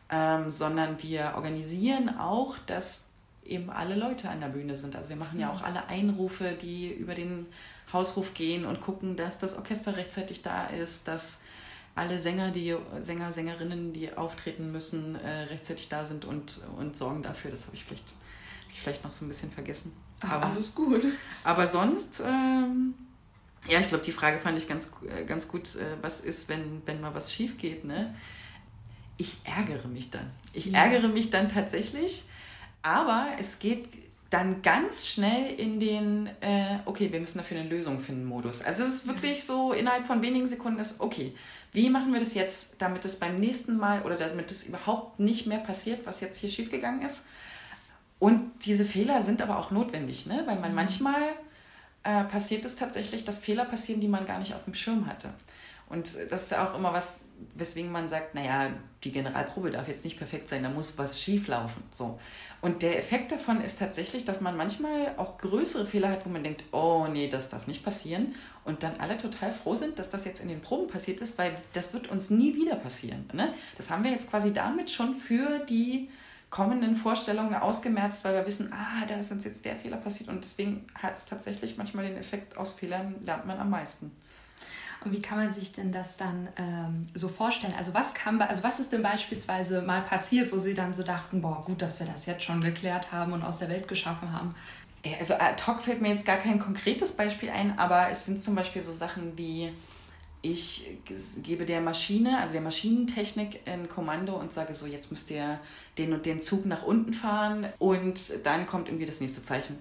ähm, 0.10 0.50
sondern 0.50 1.02
wir 1.04 1.34
organisieren 1.36 2.18
auch, 2.18 2.58
dass 2.66 3.10
eben 3.46 3.70
alle 3.70 3.96
Leute 3.96 4.30
an 4.30 4.40
der 4.40 4.48
Bühne 4.48 4.76
sind. 4.76 4.96
Also 4.96 5.10
wir 5.10 5.16
machen 5.16 5.40
ja 5.40 5.52
auch 5.52 5.62
alle 5.62 5.88
Einrufe, 5.88 6.58
die 6.62 6.92
über 6.92 7.16
den 7.16 7.46
Hausruf 7.94 8.34
gehen 8.34 8.66
und 8.66 8.82
gucken, 8.82 9.16
dass 9.16 9.38
das 9.38 9.56
Orchester 9.56 9.96
rechtzeitig 9.96 10.42
da 10.42 10.68
ist, 10.68 11.08
dass 11.08 11.42
alle 11.98 12.20
Sänger, 12.20 12.52
die 12.52 12.76
Sänger, 13.00 13.32
Sängerinnen, 13.32 13.94
die 13.94 14.16
auftreten 14.16 14.72
müssen, 14.72 15.16
äh, 15.16 15.44
rechtzeitig 15.44 15.90
da 15.90 16.06
sind 16.06 16.26
und, 16.26 16.62
und 16.78 16.96
sorgen 16.96 17.24
dafür. 17.24 17.52
Das 17.52 17.66
habe 17.66 17.76
ich 17.76 17.84
vielleicht, 17.84 18.14
vielleicht 18.74 19.04
noch 19.04 19.14
so 19.14 19.26
ein 19.26 19.28
bisschen 19.28 19.52
vergessen. 19.52 19.94
Aber, 20.22 20.46
Ach, 20.46 20.52
alles 20.52 20.74
gut. 20.74 21.06
Aber 21.44 21.68
sonst, 21.68 22.22
ähm, 22.26 22.94
ja, 23.68 23.80
ich 23.80 23.90
glaube, 23.90 24.04
die 24.04 24.12
Frage 24.12 24.40
fand 24.40 24.58
ich 24.58 24.68
ganz, 24.68 24.92
äh, 25.08 25.26
ganz 25.26 25.48
gut. 25.48 25.76
Äh, 25.76 25.98
was 26.02 26.22
ist, 26.22 26.50
wenn, 26.50 26.82
wenn 26.86 27.02
mal 27.02 27.14
was 27.14 27.34
schief 27.34 27.58
geht? 27.58 27.84
Ne? 27.84 28.16
Ich 29.18 29.38
ärgere 29.44 29.88
mich 29.88 30.10
dann. 30.10 30.30
Ich 30.54 30.68
ja. 30.68 30.84
ärgere 30.84 31.08
mich 31.08 31.30
dann 31.30 31.50
tatsächlich 31.50 32.24
aber 32.88 33.32
es 33.38 33.60
geht 33.60 33.88
dann 34.30 34.62
ganz 34.62 35.08
schnell 35.08 35.54
in 35.58 35.80
den, 35.80 36.28
äh, 36.42 36.80
okay, 36.86 37.12
wir 37.12 37.20
müssen 37.20 37.38
dafür 37.38 37.60
eine 37.60 37.70
Lösung 37.70 38.00
finden, 38.00 38.26
Modus. 38.26 38.62
Also 38.62 38.84
es 38.84 38.90
ist 38.90 39.08
wirklich 39.08 39.46
so, 39.46 39.72
innerhalb 39.72 40.06
von 40.06 40.22
wenigen 40.22 40.48
Sekunden 40.48 40.80
ist, 40.80 41.00
okay, 41.00 41.34
wie 41.72 41.90
machen 41.90 42.12
wir 42.12 42.20
das 42.20 42.34
jetzt, 42.34 42.76
damit 42.80 43.06
es 43.06 43.18
beim 43.18 43.40
nächsten 43.40 43.78
Mal 43.78 44.02
oder 44.02 44.16
damit 44.16 44.52
es 44.52 44.68
überhaupt 44.68 45.20
nicht 45.20 45.48
mehr 45.48 45.60
passiert, 45.60 46.06
was 46.06 46.20
jetzt 46.20 46.40
hier 46.40 46.50
schiefgegangen 46.50 47.04
ist. 47.04 47.28
Und 48.20 48.66
diese 48.66 48.84
Fehler 48.84 49.22
sind 49.22 49.42
aber 49.42 49.60
auch 49.60 49.72
notwendig, 49.72 50.26
ne? 50.26 50.44
weil 50.46 50.60
man 50.60 50.72
mhm. 50.72 50.76
manchmal 50.76 51.22
äh, 52.04 52.24
passiert 52.26 52.66
es 52.66 52.76
tatsächlich, 52.76 53.24
dass 53.24 53.38
Fehler 53.38 53.66
passieren, 53.66 54.02
die 54.02 54.08
man 54.08 54.26
gar 54.26 54.40
nicht 54.40 54.54
auf 54.54 54.66
dem 54.66 54.74
Schirm 54.74 55.06
hatte. 55.08 55.34
Und 55.88 56.18
das 56.30 56.44
ist 56.44 56.52
ja 56.52 56.68
auch 56.68 56.78
immer 56.78 56.92
was, 56.92 57.20
weswegen 57.56 57.92
man 57.92 58.08
sagt, 58.08 58.36
naja, 58.36 58.70
die 59.04 59.12
Generalprobe 59.12 59.72
darf 59.72 59.88
jetzt 59.88 60.04
nicht 60.04 60.18
perfekt 60.18 60.48
sein, 60.48 60.64
da 60.64 60.70
muss 60.70 60.98
was 60.98 61.22
schief 61.22 61.48
laufen. 61.48 61.84
So. 61.92 62.20
Und 62.62 62.82
der 62.82 62.98
Effekt 62.98 63.32
davon 63.32 63.62
ist 63.62 63.80
tatsächlich, 63.80 64.26
dass 64.26 64.42
man 64.42 64.58
manchmal 64.58 65.14
auch 65.18 65.38
größere 65.38 65.86
Fehler 65.86 66.10
hat, 66.10 66.26
wo 66.26 66.30
man 66.30 66.44
denkt, 66.44 66.64
oh 66.72 67.08
nee, 67.12 67.28
das 67.28 67.50
darf 67.50 67.68
nicht 67.68 67.84
passieren. 67.84 68.36
Und 68.66 68.84
dann 68.84 69.00
alle 69.00 69.18
total 69.18 69.54
froh 69.54 69.76
sind, 69.76 70.00
dass 70.00 70.10
das 70.10 70.26
jetzt 70.26 70.42
in 70.42 70.50
den 70.50 70.62
Proben 70.62 70.88
passiert 70.88 71.22
ist, 71.22 71.38
weil 71.38 71.56
das 71.74 71.94
wird 71.94 72.08
uns 72.08 72.30
nie 72.30 72.56
wieder 72.56 72.76
passieren. 72.76 73.30
Ne? 73.34 73.54
Das 73.78 73.90
haben 73.90 74.04
wir 74.04 74.12
jetzt 74.12 74.30
quasi 74.30 74.52
damit 74.52 74.90
schon 74.90 75.16
für 75.16 75.60
die 75.60 76.10
kommenden 76.50 76.96
Vorstellungen 76.96 77.56
ausgemerzt, 77.56 78.24
weil 78.24 78.34
wir 78.34 78.46
wissen, 78.46 78.72
ah, 78.72 79.06
da 79.06 79.16
ist 79.16 79.32
uns 79.32 79.44
jetzt 79.44 79.66
der 79.66 79.76
Fehler 79.76 79.98
passiert. 79.98 80.30
Und 80.30 80.44
deswegen 80.44 80.88
hat 80.96 81.16
es 81.16 81.26
tatsächlich 81.26 81.78
manchmal 81.78 82.08
den 82.08 82.18
Effekt, 82.18 82.58
aus 82.58 82.72
Fehlern 82.72 83.16
lernt 83.26 83.46
man 83.46 83.60
am 83.60 83.70
meisten. 83.70 84.12
Wie 85.12 85.20
kann 85.20 85.38
man 85.38 85.52
sich 85.52 85.72
denn 85.72 85.92
das 85.92 86.18
dann 86.18 86.50
ähm, 86.58 87.06
so 87.14 87.28
vorstellen? 87.28 87.74
Also 87.78 87.94
was 87.94 88.14
kann, 88.14 88.42
also 88.42 88.64
was 88.64 88.80
ist 88.80 88.92
denn 88.92 89.02
beispielsweise 89.02 89.82
mal 89.82 90.02
passiert, 90.02 90.52
wo 90.52 90.58
Sie 90.58 90.74
dann 90.74 90.94
so 90.94 91.04
dachten, 91.04 91.42
boah, 91.42 91.64
gut, 91.66 91.82
dass 91.82 92.00
wir 92.00 92.08
das 92.08 92.26
jetzt 92.26 92.44
schon 92.44 92.62
geklärt 92.62 93.12
haben 93.12 93.34
und 93.34 93.44
aus 93.44 93.58
der 93.58 93.70
Welt 93.70 93.88
geschaffen 93.88 94.32
haben? 94.32 94.56
Also 95.20 95.36
ad 95.36 95.64
hoc 95.66 95.82
fällt 95.82 96.02
mir 96.02 96.10
jetzt 96.10 96.26
gar 96.26 96.38
kein 96.38 96.60
konkretes 96.60 97.12
Beispiel 97.12 97.50
ein, 97.50 97.78
aber 97.78 98.10
es 98.12 98.26
sind 98.26 98.42
zum 98.42 98.56
Beispiel 98.56 98.82
so 98.82 98.92
Sachen 98.92 99.38
wie, 99.38 99.72
ich 100.42 100.98
gebe 101.44 101.66
der 101.66 101.82
Maschine, 101.82 102.40
also 102.40 102.54
der 102.54 102.62
Maschinentechnik 102.62 103.62
ein 103.66 103.90
Kommando 103.90 104.36
und 104.36 104.54
sage 104.54 104.74
so, 104.74 104.86
jetzt 104.86 105.12
müsst 105.12 105.32
ihr 105.32 105.60
den 105.98 106.14
und 106.14 106.26
den 106.26 106.40
Zug 106.40 106.66
nach 106.66 106.84
unten 106.84 107.14
fahren 107.14 107.68
und 107.80 108.46
dann 108.46 108.66
kommt 108.68 108.88
irgendwie 108.88 109.06
das 109.06 109.20
nächste 109.20 109.44
Zeichen. 109.44 109.78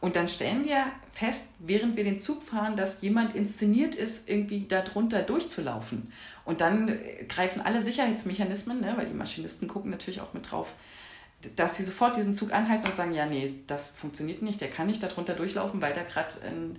Und 0.00 0.16
dann 0.16 0.28
stellen 0.28 0.64
wir 0.64 0.84
fest, 1.10 1.54
während 1.58 1.96
wir 1.96 2.04
den 2.04 2.18
Zug 2.18 2.42
fahren, 2.42 2.76
dass 2.76 3.00
jemand 3.00 3.34
inszeniert 3.34 3.94
ist, 3.94 4.28
irgendwie 4.28 4.66
darunter 4.68 5.22
durchzulaufen. 5.22 6.12
Und 6.44 6.60
dann 6.60 6.88
äh, 6.88 7.24
greifen 7.28 7.62
alle 7.62 7.80
Sicherheitsmechanismen, 7.80 8.80
ne, 8.80 8.94
weil 8.96 9.06
die 9.06 9.14
Maschinisten 9.14 9.68
gucken 9.68 9.90
natürlich 9.90 10.20
auch 10.20 10.34
mit 10.34 10.50
drauf, 10.50 10.74
dass 11.54 11.76
sie 11.76 11.84
sofort 11.84 12.16
diesen 12.16 12.34
Zug 12.34 12.52
anhalten 12.52 12.86
und 12.86 12.94
sagen, 12.94 13.14
ja, 13.14 13.26
nee, 13.26 13.50
das 13.66 13.90
funktioniert 13.90 14.42
nicht, 14.42 14.60
der 14.60 14.68
kann 14.68 14.86
nicht 14.86 15.02
darunter 15.02 15.34
durchlaufen, 15.34 15.80
weil 15.80 15.94
da 15.94 16.02
gerade 16.02 16.34
ein 16.46 16.78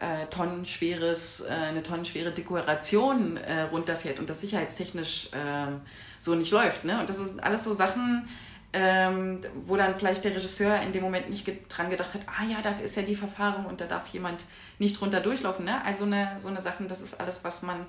äh, 0.00 0.26
tonnenschweres, 0.26 1.42
äh, 1.42 1.52
eine 1.52 1.82
tonnenschwere 1.82 2.32
Dekoration 2.32 3.36
äh, 3.36 3.62
runterfährt 3.62 4.18
und 4.18 4.28
das 4.28 4.40
sicherheitstechnisch 4.40 5.28
äh, 5.32 5.72
so 6.18 6.34
nicht 6.34 6.50
läuft. 6.50 6.84
Ne? 6.84 6.98
Und 7.00 7.08
das 7.08 7.18
sind 7.18 7.42
alles 7.42 7.64
so 7.64 7.72
Sachen, 7.72 8.28
ähm, 8.76 9.40
wo 9.66 9.76
dann 9.76 9.96
vielleicht 9.96 10.24
der 10.24 10.34
Regisseur 10.34 10.82
in 10.82 10.90
dem 10.90 11.02
Moment 11.02 11.30
nicht 11.30 11.48
dran 11.68 11.90
gedacht 11.90 12.12
hat, 12.12 12.22
ah 12.26 12.44
ja, 12.44 12.60
da 12.60 12.70
ist 12.82 12.96
ja 12.96 13.02
die 13.02 13.14
Verfahrung 13.14 13.66
und 13.66 13.80
da 13.80 13.86
darf 13.86 14.08
jemand 14.08 14.44
nicht 14.80 15.00
drunter 15.00 15.20
durchlaufen. 15.20 15.64
Ne? 15.64 15.82
Also 15.84 16.04
eine, 16.04 16.32
so 16.38 16.48
eine 16.48 16.60
Sachen, 16.60 16.88
das 16.88 17.00
ist 17.00 17.20
alles, 17.20 17.44
was 17.44 17.62
man 17.62 17.86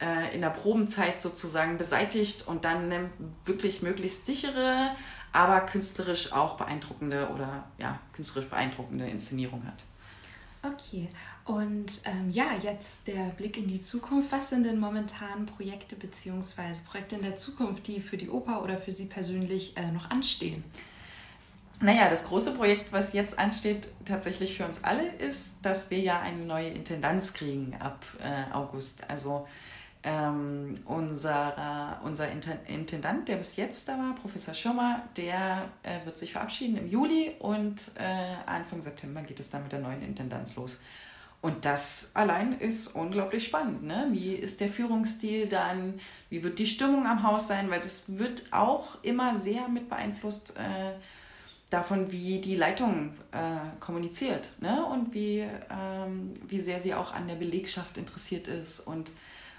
äh, 0.00 0.34
in 0.34 0.40
der 0.40 0.50
Probenzeit 0.50 1.22
sozusagen 1.22 1.78
beseitigt 1.78 2.48
und 2.48 2.64
dann 2.64 2.92
eine 2.92 3.10
wirklich 3.44 3.82
möglichst 3.82 4.26
sichere, 4.26 4.90
aber 5.32 5.60
künstlerisch 5.60 6.32
auch 6.32 6.56
beeindruckende 6.56 7.28
oder 7.32 7.64
ja, 7.78 8.00
künstlerisch 8.12 8.50
beeindruckende 8.50 9.06
Inszenierung 9.06 9.64
hat. 9.64 9.84
Okay, 10.78 11.08
und 11.46 12.02
ähm, 12.04 12.30
ja, 12.30 12.48
jetzt 12.60 13.06
der 13.06 13.30
Blick 13.30 13.56
in 13.56 13.66
die 13.66 13.80
Zukunft. 13.80 14.30
Was 14.30 14.50
sind 14.50 14.64
denn 14.64 14.78
momentan 14.78 15.46
Projekte 15.46 15.96
bzw. 15.96 16.62
Projekte 16.86 17.16
in 17.16 17.22
der 17.22 17.36
Zukunft, 17.36 17.86
die 17.86 18.00
für 18.00 18.18
die 18.18 18.28
Oper 18.28 18.62
oder 18.62 18.76
für 18.76 18.92
Sie 18.92 19.06
persönlich 19.06 19.76
äh, 19.76 19.90
noch 19.90 20.10
anstehen? 20.10 20.62
Naja, 21.80 22.08
das 22.10 22.24
große 22.24 22.54
Projekt, 22.54 22.92
was 22.92 23.12
jetzt 23.12 23.38
ansteht, 23.38 23.88
tatsächlich 24.04 24.56
für 24.56 24.64
uns 24.64 24.82
alle, 24.82 25.06
ist, 25.18 25.54
dass 25.62 25.90
wir 25.90 25.98
ja 25.98 26.20
eine 26.20 26.44
neue 26.44 26.68
Intendanz 26.68 27.32
kriegen 27.32 27.74
ab 27.78 28.04
äh, 28.20 28.52
August. 28.54 29.08
Also 29.08 29.46
ähm, 30.06 30.74
unser, 30.84 32.00
unser 32.04 32.28
Intendant, 32.30 33.26
der 33.26 33.36
bis 33.36 33.56
jetzt 33.56 33.88
da 33.88 33.98
war, 33.98 34.14
Professor 34.14 34.54
Schirmer, 34.54 35.02
der 35.16 35.68
äh, 35.82 36.06
wird 36.06 36.16
sich 36.16 36.32
verabschieden 36.32 36.76
im 36.76 36.88
Juli 36.88 37.32
und 37.40 37.90
äh, 37.96 38.48
Anfang 38.48 38.82
September 38.82 39.22
geht 39.22 39.40
es 39.40 39.50
dann 39.50 39.64
mit 39.64 39.72
der 39.72 39.80
neuen 39.80 40.02
Intendanz 40.02 40.54
los. 40.54 40.80
Und 41.42 41.64
das 41.64 42.12
allein 42.14 42.52
ist 42.58 42.88
unglaublich 42.88 43.44
spannend. 43.44 43.82
Ne? 43.82 44.08
Wie 44.12 44.34
ist 44.34 44.60
der 44.60 44.68
Führungsstil 44.68 45.48
dann? 45.48 46.00
Wie 46.30 46.42
wird 46.42 46.58
die 46.60 46.66
Stimmung 46.66 47.06
am 47.06 47.24
Haus 47.24 47.48
sein? 47.48 47.68
Weil 47.68 47.80
das 47.80 48.16
wird 48.18 48.44
auch 48.52 49.02
immer 49.02 49.34
sehr 49.34 49.68
mit 49.68 49.88
beeinflusst 49.88 50.56
äh, 50.56 50.94
davon, 51.68 52.12
wie 52.12 52.40
die 52.40 52.56
Leitung 52.56 53.14
äh, 53.32 53.78
kommuniziert 53.80 54.50
ne? 54.60 54.84
und 54.86 55.14
wie, 55.14 55.44
ähm, 55.70 56.32
wie 56.46 56.60
sehr 56.60 56.78
sie 56.78 56.94
auch 56.94 57.12
an 57.12 57.26
der 57.26 57.34
Belegschaft 57.34 57.98
interessiert 57.98 58.46
ist 58.48 58.80
und 58.80 59.10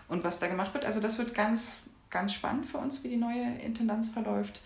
und 0.08 0.24
was 0.24 0.40
da 0.40 0.48
gemacht 0.48 0.74
wird. 0.74 0.86
Also 0.86 1.00
das 1.00 1.18
wird 1.18 1.34
ganz, 1.34 1.78
ganz 2.10 2.34
spannend 2.34 2.66
für 2.66 2.78
uns, 2.78 3.04
wie 3.04 3.10
die 3.10 3.18
neue 3.18 3.58
Intendanz 3.64 4.10
verläuft. 4.10 4.62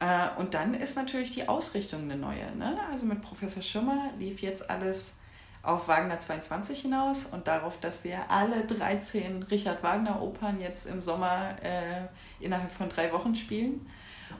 Äh, 0.00 0.28
und 0.38 0.54
dann 0.54 0.74
ist 0.74 0.96
natürlich 0.96 1.30
die 1.30 1.48
Ausrichtung 1.48 2.02
eine 2.02 2.16
neue. 2.16 2.54
Ne? 2.56 2.78
Also 2.90 3.06
mit 3.06 3.22
Professor 3.22 3.62
Schirmer 3.62 4.10
lief 4.18 4.40
jetzt 4.42 4.68
alles 4.70 5.14
auf 5.62 5.88
Wagner 5.88 6.18
22 6.18 6.80
hinaus 6.80 7.26
und 7.26 7.48
darauf, 7.48 7.80
dass 7.80 8.04
wir 8.04 8.30
alle 8.30 8.64
13 8.64 9.42
Richard 9.44 9.82
Wagner 9.82 10.22
Opern 10.22 10.60
jetzt 10.60 10.86
im 10.86 11.02
Sommer 11.02 11.56
äh, 11.60 12.06
innerhalb 12.44 12.70
von 12.70 12.88
drei 12.88 13.12
Wochen 13.12 13.34
spielen. 13.34 13.84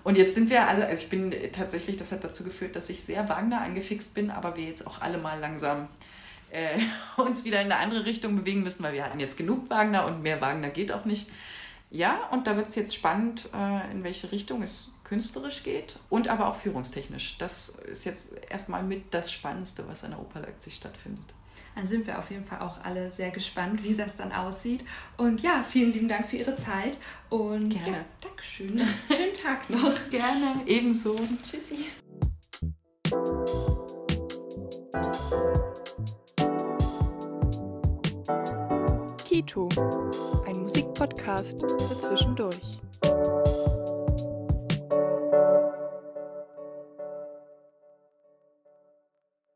Und 0.04 0.16
jetzt 0.16 0.34
sind 0.34 0.50
wir 0.50 0.68
alle, 0.68 0.86
also 0.86 1.02
ich 1.02 1.08
bin 1.08 1.34
tatsächlich, 1.52 1.96
das 1.96 2.12
hat 2.12 2.22
dazu 2.22 2.44
geführt, 2.44 2.76
dass 2.76 2.88
ich 2.90 3.02
sehr 3.02 3.28
Wagner 3.28 3.60
angefixt 3.60 4.14
bin, 4.14 4.30
aber 4.30 4.56
wir 4.56 4.64
jetzt 4.64 4.86
auch 4.86 5.00
alle 5.00 5.18
mal 5.18 5.40
langsam 5.40 5.88
äh, 6.50 6.78
uns 7.16 7.44
wieder 7.44 7.60
in 7.60 7.70
eine 7.70 7.80
andere 7.80 8.04
Richtung 8.04 8.36
bewegen 8.36 8.62
müssen, 8.62 8.82
weil 8.82 8.94
wir 8.94 9.04
hatten 9.04 9.20
jetzt 9.20 9.36
genug 9.36 9.70
Wagner 9.70 10.06
und 10.06 10.22
mehr 10.22 10.40
Wagner 10.40 10.68
geht 10.68 10.92
auch 10.92 11.04
nicht. 11.04 11.26
Ja, 11.90 12.26
und 12.32 12.46
da 12.46 12.56
wird 12.56 12.68
es 12.68 12.74
jetzt 12.74 12.94
spannend, 12.94 13.48
äh, 13.54 13.90
in 13.92 14.02
welche 14.02 14.32
Richtung 14.32 14.62
es 14.62 14.92
künstlerisch 15.04 15.62
geht 15.62 16.00
und 16.10 16.28
aber 16.28 16.48
auch 16.48 16.56
führungstechnisch. 16.56 17.38
Das 17.38 17.68
ist 17.68 18.04
jetzt 18.04 18.32
erstmal 18.50 18.82
mit 18.82 19.14
das 19.14 19.30
Spannendste, 19.30 19.86
was 19.86 20.02
an 20.02 20.10
der 20.10 20.20
Oper 20.20 20.40
Leipzig 20.40 20.74
stattfindet. 20.74 21.24
Dann 21.76 21.86
sind 21.86 22.06
wir 22.06 22.18
auf 22.18 22.30
jeden 22.30 22.44
Fall 22.44 22.60
auch 22.60 22.82
alle 22.82 23.10
sehr 23.10 23.30
gespannt, 23.30 23.84
wie 23.84 23.94
das 23.94 24.16
dann 24.16 24.32
aussieht. 24.32 24.84
Und 25.16 25.42
ja, 25.42 25.62
vielen 25.62 25.92
lieben 25.92 26.08
Dank 26.08 26.28
für 26.28 26.36
Ihre 26.36 26.56
Zeit 26.56 26.98
und 27.28 27.70
Gerne. 27.70 27.98
Ja, 27.98 28.04
Dankeschön. 28.20 28.80
Schönen 29.10 29.34
Tag 29.34 29.68
noch. 29.70 29.94
Gerne, 30.10 30.62
ebenso. 30.66 31.16
Tschüssi. 31.42 31.86
Kito, 39.36 39.68
ein 40.46 40.62
Musikpodcast 40.62 41.60
für 41.60 41.98
zwischendurch. 41.98 42.80